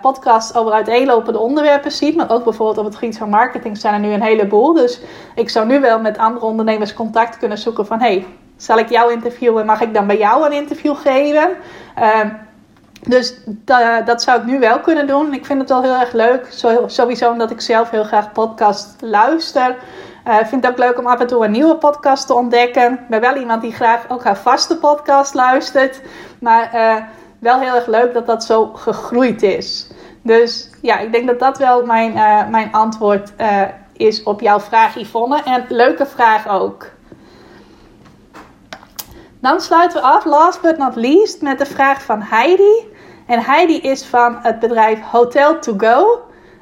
[0.00, 2.16] podcasts over uiteenlopende onderwerpen ziet.
[2.16, 4.72] Maar ook bijvoorbeeld op het gebied van marketing zijn er nu een heleboel.
[4.72, 5.00] Dus
[5.34, 8.00] ik zou nu wel met andere ondernemers contact kunnen zoeken van...
[8.00, 8.26] Hey,
[8.62, 9.66] zal ik jou interviewen?
[9.66, 11.48] Mag ik dan bij jou een interview geven?
[11.94, 12.28] Ehm,
[13.08, 13.34] dus
[14.04, 15.34] dat zou ik nu wel kunnen doen.
[15.34, 16.46] Ik vind het wel heel erg leuk.
[16.86, 19.76] sowieso omdat ik zelf heel graag podcast luister.
[20.28, 22.92] Uh, ik vind het ook leuk om af en toe een nieuwe podcast te ontdekken.
[22.92, 26.00] Ik ben wel iemand die graag ook haar vaste podcast luistert.
[26.40, 26.96] Maar uh,
[27.38, 29.90] wel heel erg leuk dat dat zo gegroeid is.
[30.22, 33.32] Dus ja, ik denk dat dat wel mijn, uh, mijn antwoord
[33.92, 35.42] is op jouw vraag, Yvonne.
[35.42, 36.86] En leuke vraag ook.
[39.42, 42.90] Dan sluiten we af, last but not least, met de vraag van Heidi.
[43.26, 46.20] En Heidi is van het bedrijf Hotel to Go.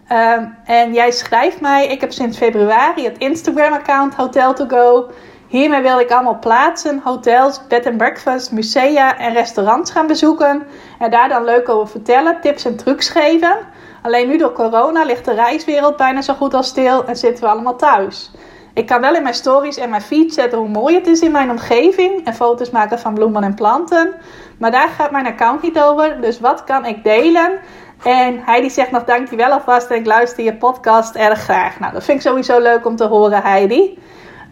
[0.09, 5.11] Ehm, en jij schrijft mij, ik heb sinds februari het Instagram-account Hotel to Go.
[5.47, 10.67] Hiermee wil ik allemaal plaatsen, hotels, bed and breakfast, musea en restaurants gaan bezoeken.
[10.99, 13.57] En daar dan leuk over vertellen, tips en trucs geven.
[14.03, 17.51] Alleen nu door corona ligt de reiswereld bijna zo goed als stil en zitten we
[17.51, 18.31] allemaal thuis.
[18.75, 21.33] Ik kan wel in mijn stories en mijn feed zetten hoe mooi het is in
[21.33, 24.15] mijn omgeving en foto's maken van bloemen en planten.
[24.59, 26.21] Maar daar gaat mijn account niet over.
[26.21, 27.59] Dus wat kan ik delen?
[28.03, 31.79] En Heidi zegt nog dankjewel alvast en ik luister je podcast erg graag.
[31.79, 33.99] Nou, dat vind ik sowieso leuk om te horen, Heidi.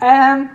[0.02, 0.50] Um,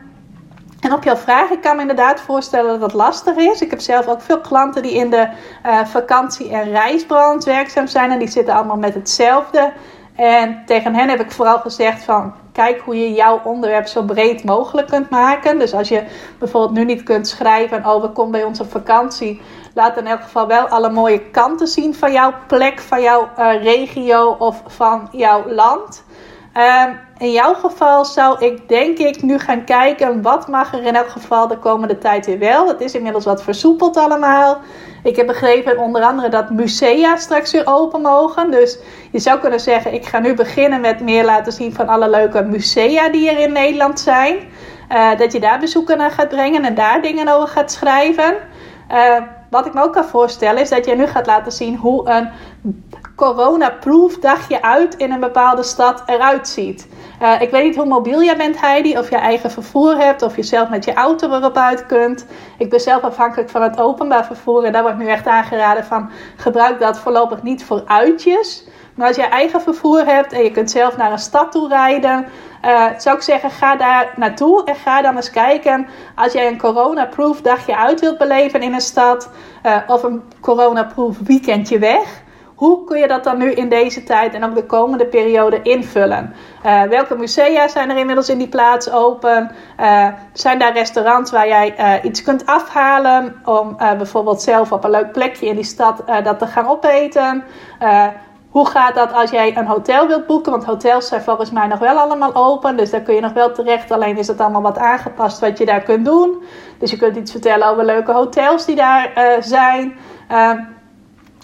[0.84, 3.62] en op jouw vraag, ik kan me inderdaad voorstellen dat dat lastig is.
[3.62, 5.28] Ik heb zelf ook veel klanten die in de
[5.66, 8.12] uh, vakantie- en reisbrand werkzaam zijn.
[8.12, 9.72] En die zitten allemaal met hetzelfde.
[10.16, 14.44] En tegen hen heb ik vooral gezegd van kijk hoe je jouw onderwerp zo breed
[14.44, 15.60] mogelijk kunt maken.
[15.60, 16.04] Dus als je
[16.40, 19.42] bijvoorbeeld nu niet kunt schrijven over kom bij ons op vakantie.
[19.74, 23.64] Laat in elk geval wel alle mooie kanten zien van jouw plek, van jouw uh,
[23.64, 26.03] regio of van jouw land.
[26.58, 30.96] Um, in jouw geval zou ik denk ik nu gaan kijken wat mag er in
[30.96, 32.68] elk geval de komende tijd weer wel.
[32.68, 34.58] Het is inmiddels wat versoepeld allemaal.
[35.04, 38.52] Ik heb begrepen onder andere dat musea straks weer open mogen.
[38.52, 38.80] Dus
[39.12, 42.44] je zou kunnen zeggen, ik ga nu beginnen met meer laten zien van alle leuke
[42.44, 44.38] musea die er in Nederland zijn.
[44.92, 48.36] Uh, dat je daar bezoeken naar gaat brengen en daar dingen over gaat schrijven.
[48.92, 52.10] Uh, wat ik me ook kan voorstellen is dat je nu gaat laten zien hoe
[52.10, 52.30] een
[53.16, 56.88] corona-proof dagje uit in een bepaalde stad eruit ziet.
[57.22, 58.98] Uh, ik weet niet hoe mobiel jij bent, Heidi.
[58.98, 60.22] Of je eigen vervoer hebt.
[60.22, 62.26] Of je zelf met je auto erop uit kunt.
[62.58, 64.64] Ik ben zelf afhankelijk van het openbaar vervoer.
[64.64, 68.68] En daar wordt nu echt aangeraden van gebruik dat voorlopig niet voor uitjes.
[68.96, 72.26] Maar als je eigen vervoer hebt en je kunt zelf naar een stad toe rijden,
[72.66, 75.88] uh, zou ik zeggen, ga daar naartoe en ga dan eens kijken.
[76.16, 79.30] Als jij een corona-proof dagje uit wilt beleven in een stad,
[79.66, 82.23] uh, of een corona-proof weekendje weg,
[82.64, 86.34] hoe kun je dat dan nu in deze tijd en ook de komende periode invullen?
[86.66, 89.52] Uh, welke musea zijn er inmiddels in die plaats open?
[89.80, 94.90] Uh, zijn daar restaurants waar jij uh, iets kunt afhalen om bijvoorbeeld zelf op een
[94.90, 97.44] leuk plekje in die stad dat te gaan opeten?
[98.50, 100.52] hoe gaat dat als jij een hotel wilt boeken?
[100.52, 102.78] Want hotels zijn volgens mij nog wel allemaal open.
[102.78, 103.92] Dus daar kun je nog wel terecht.
[103.92, 106.44] Alleen is het allemaal wat aangepast wat je daar kunt doen.
[106.80, 109.98] Dus je kunt iets vertellen over leuke hotels die daar zijn.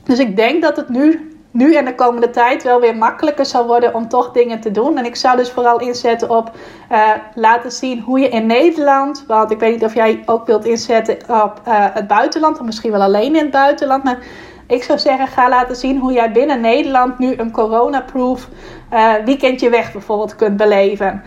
[0.09, 3.67] Dus ik denk dat het nu, nu en de komende tijd wel weer makkelijker zal
[3.67, 4.97] worden om toch dingen te doen.
[4.97, 6.51] En ik zou dus vooral inzetten op
[6.91, 10.65] uh, laten zien hoe je in Nederland, want ik weet niet of jij ook wilt
[10.65, 14.19] inzetten op uh, het buitenland, of misschien wel alleen in het buitenland, maar
[14.67, 18.47] ik zou zeggen, ga laten zien hoe jij binnen Nederland nu een coronaproof
[18.93, 21.23] uh, weekendje weg bijvoorbeeld kunt beleven.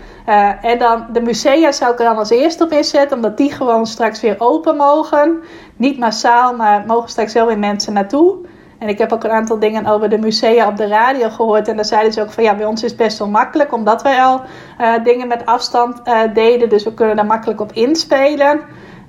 [0.63, 3.87] En dan de musea zou ik er dan als eerste op inzetten, omdat die gewoon
[3.87, 5.41] straks weer open mogen.
[5.77, 8.37] Niet massaal, maar mogen straks wel weer mensen naartoe.
[8.83, 11.69] En ik heb ook een aantal dingen over de musea op de radio gehoord.
[11.69, 14.03] En daar zeiden ze ook van ja, bij ons is het best wel makkelijk, omdat
[14.03, 14.41] wij al
[14.81, 16.69] uh, dingen met afstand uh, deden.
[16.69, 18.61] Dus we kunnen daar makkelijk op inspelen.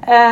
[0.10, 0.32] Uh,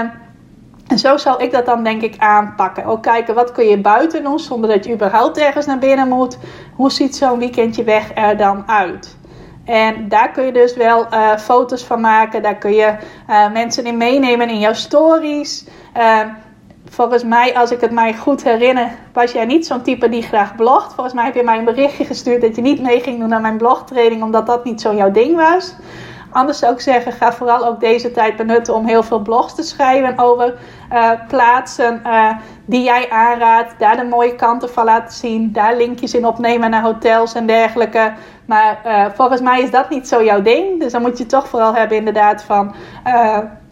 [0.87, 2.85] en zo zal ik dat dan denk ik aanpakken.
[2.85, 6.37] Ook kijken wat kun je buiten doen zonder dat je überhaupt ergens naar binnen moet.
[6.75, 9.17] Hoe ziet zo'n weekendje weg er dan uit?
[9.65, 12.41] En daar kun je dus wel uh, foto's van maken.
[12.41, 12.95] Daar kun je
[13.53, 15.67] mensen in meenemen in jouw stories.
[15.97, 16.19] Uh,
[16.91, 20.55] volgens mij, als ik het mij goed herinner, was jij niet zo'n type die graag
[20.55, 20.93] blogt.
[20.93, 23.41] Volgens mij heb je mij een berichtje gestuurd dat je niet mee ging doen naar
[23.41, 25.75] mijn blogtraining, omdat dat niet zo jouw ding was.
[26.29, 29.63] Anders zou ik zeggen, ga vooral ook deze tijd benutten om heel veel blogs te
[29.63, 30.57] schrijven over
[30.93, 32.29] uh, plaatsen uh,
[32.65, 33.73] die jij aanraadt.
[33.77, 35.51] Daar de mooie kanten van laten zien.
[35.51, 38.13] Daar linkjes in opnemen naar hotels en dergelijke.
[38.45, 40.79] Maar uh, volgens mij is dat niet zo jouw ding.
[40.79, 42.75] Dus dan moet je toch vooral hebben inderdaad van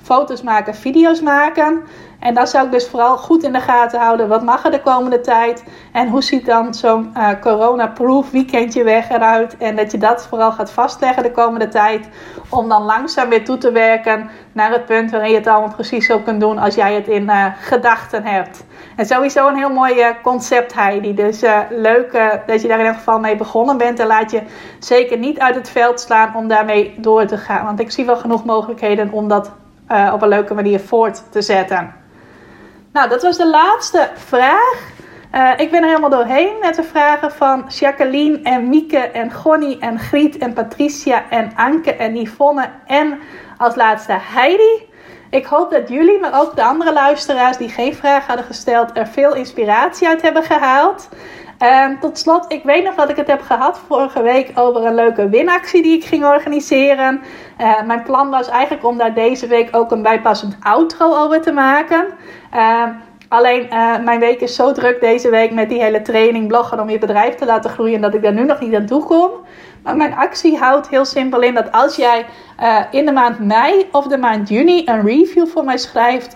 [0.02, 1.84] foto's maken, video's maken.
[2.20, 4.28] En dan zou ik dus vooral goed in de gaten houden.
[4.28, 5.64] Wat mag er de komende tijd?
[5.92, 9.58] En hoe ziet dan zo'n uh, corona-proof weekendje weg eruit?
[9.58, 12.10] En dat je dat vooral gaat vastleggen de komende tijd.
[12.50, 16.06] Om dan langzaam weer toe te werken naar het punt waarin je het allemaal precies
[16.06, 18.66] zo kunt doen als jij het in uh, gedachten hebt.
[18.96, 21.14] En sowieso een heel mooi uh, concept, Heidi.
[21.14, 22.12] Dus leuk
[22.46, 24.00] dat je daar in ieder geval mee begonnen bent.
[24.00, 24.42] En laat je
[24.80, 27.66] zeker niet uit het veld slaan om daarmee door te gaan.
[27.66, 29.52] Want ik zie wel genoeg mogelijkheden om dat
[30.14, 31.99] op een leuke manier voort te zetten.
[32.94, 34.88] Nou, dat was de laatste vraag.
[35.36, 39.80] Uh, ik ben er helemaal doorheen met de vragen van Jacqueline en Mieke en Gonnie
[39.80, 43.20] en Griet en Patricia en Anke en Yvonne en
[43.58, 44.88] als laatste Heidi.
[45.30, 49.08] Ik hoop dat jullie, maar ook de andere luisteraars die geen vraag hadden gesteld, er
[49.08, 51.10] veel inspiratie uit hebben gehaald.
[51.60, 54.96] En tot slot, ik weet nog dat ik het heb gehad vorige week over een
[54.96, 57.22] leuke winactie die ik ging organiseren.
[57.62, 61.52] Uh, mijn plan was eigenlijk om daar deze week ook een bijpassend outro over te
[61.52, 62.06] maken.
[62.56, 62.84] Uh,
[63.28, 66.90] alleen uh, mijn week is zo druk deze week met die hele training, bloggen om
[66.90, 69.32] je bedrijf te laten groeien, dat ik daar nu nog niet aan toe kom.
[69.84, 72.26] Maar mijn actie houdt heel simpel in dat als jij
[72.92, 76.36] in de maand mei of de maand juni een review voor mij schrijft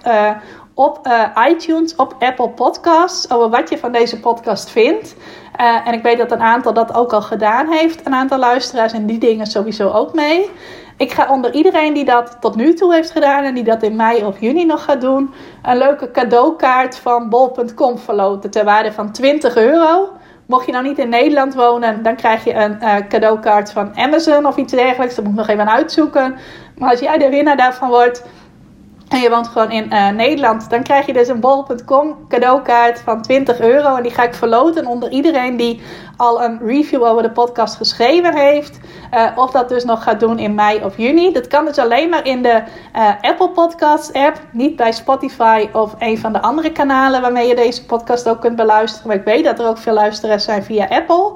[0.73, 5.15] op uh, iTunes, op Apple Podcasts, over wat je van deze podcast vindt.
[5.59, 8.93] Uh, en ik weet dat een aantal dat ook al gedaan heeft, een aantal luisteraars,
[8.93, 10.49] en die dingen sowieso ook mee.
[10.97, 13.95] Ik ga onder iedereen die dat tot nu toe heeft gedaan en die dat in
[13.95, 19.11] mei of juni nog gaat doen, een leuke cadeaukaart van bol.com verloten ter waarde van
[19.11, 20.09] 20 euro.
[20.45, 24.45] Mocht je nou niet in Nederland wonen, dan krijg je een uh, cadeaukaart van Amazon
[24.45, 25.15] of iets dergelijks.
[25.15, 26.35] Dat moet ik nog even uitzoeken.
[26.77, 28.23] Maar als jij de winnaar daarvan wordt,
[29.13, 33.21] en je woont gewoon in uh, Nederland, dan krijg je dus een bol.com cadeaukaart van
[33.21, 33.95] 20 euro.
[33.95, 35.81] En die ga ik verloten onder iedereen die
[36.17, 38.79] al een review over de podcast geschreven heeft.
[39.13, 41.31] Uh, of dat dus nog gaat doen in mei of juni.
[41.31, 42.63] Dat kan dus alleen maar in de
[42.95, 44.39] uh, Apple Podcasts app.
[44.51, 48.55] Niet bij Spotify of een van de andere kanalen waarmee je deze podcast ook kunt
[48.55, 49.07] beluisteren.
[49.07, 51.33] Maar ik weet dat er ook veel luisteraars zijn via Apple.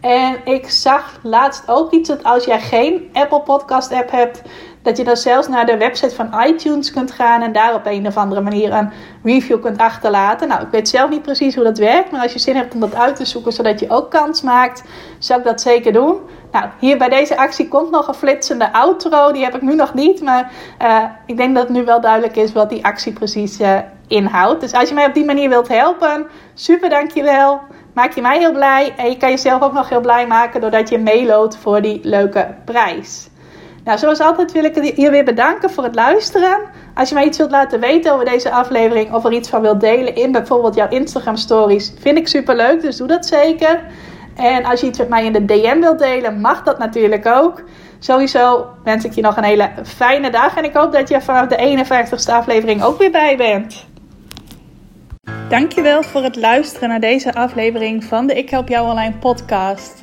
[0.00, 4.42] En ik zag laatst ook iets dat als jij geen Apple Podcast app hebt,
[4.86, 8.06] dat je dan zelfs naar de website van iTunes kunt gaan en daar op een
[8.06, 8.90] of andere manier een
[9.24, 10.48] review kunt achterlaten.
[10.48, 12.80] Nou, ik weet zelf niet precies hoe dat werkt, maar als je zin hebt om
[12.80, 14.84] dat uit te zoeken zodat je ook kans maakt,
[15.18, 16.16] zou ik dat zeker doen.
[16.52, 19.32] Nou, hier bij deze actie komt nog een flitsende outro.
[19.32, 22.36] Die heb ik nu nog niet, maar uh, ik denk dat het nu wel duidelijk
[22.36, 23.78] is wat die actie precies uh,
[24.08, 24.60] inhoudt.
[24.60, 27.60] Dus als je mij op die manier wilt helpen, super dankjewel.
[27.92, 30.88] Maak je mij heel blij en je kan jezelf ook nog heel blij maken doordat
[30.88, 33.28] je meeloopt voor die leuke prijs.
[33.86, 36.60] Nou, zoals altijd wil ik je weer bedanken voor het luisteren.
[36.94, 39.80] Als je mij iets wilt laten weten over deze aflevering of er iets van wilt
[39.80, 43.80] delen in bijvoorbeeld jouw Instagram stories, vind ik super leuk, dus doe dat zeker.
[44.36, 47.62] En als je iets met mij in de DM wilt delen, mag dat natuurlijk ook.
[47.98, 51.46] Sowieso wens ik je nog een hele fijne dag en ik hoop dat je vanaf
[51.46, 53.86] de 51ste aflevering ook weer bij bent.
[55.48, 60.02] Dankjewel voor het luisteren naar deze aflevering van de Ik Help Jou Online podcast.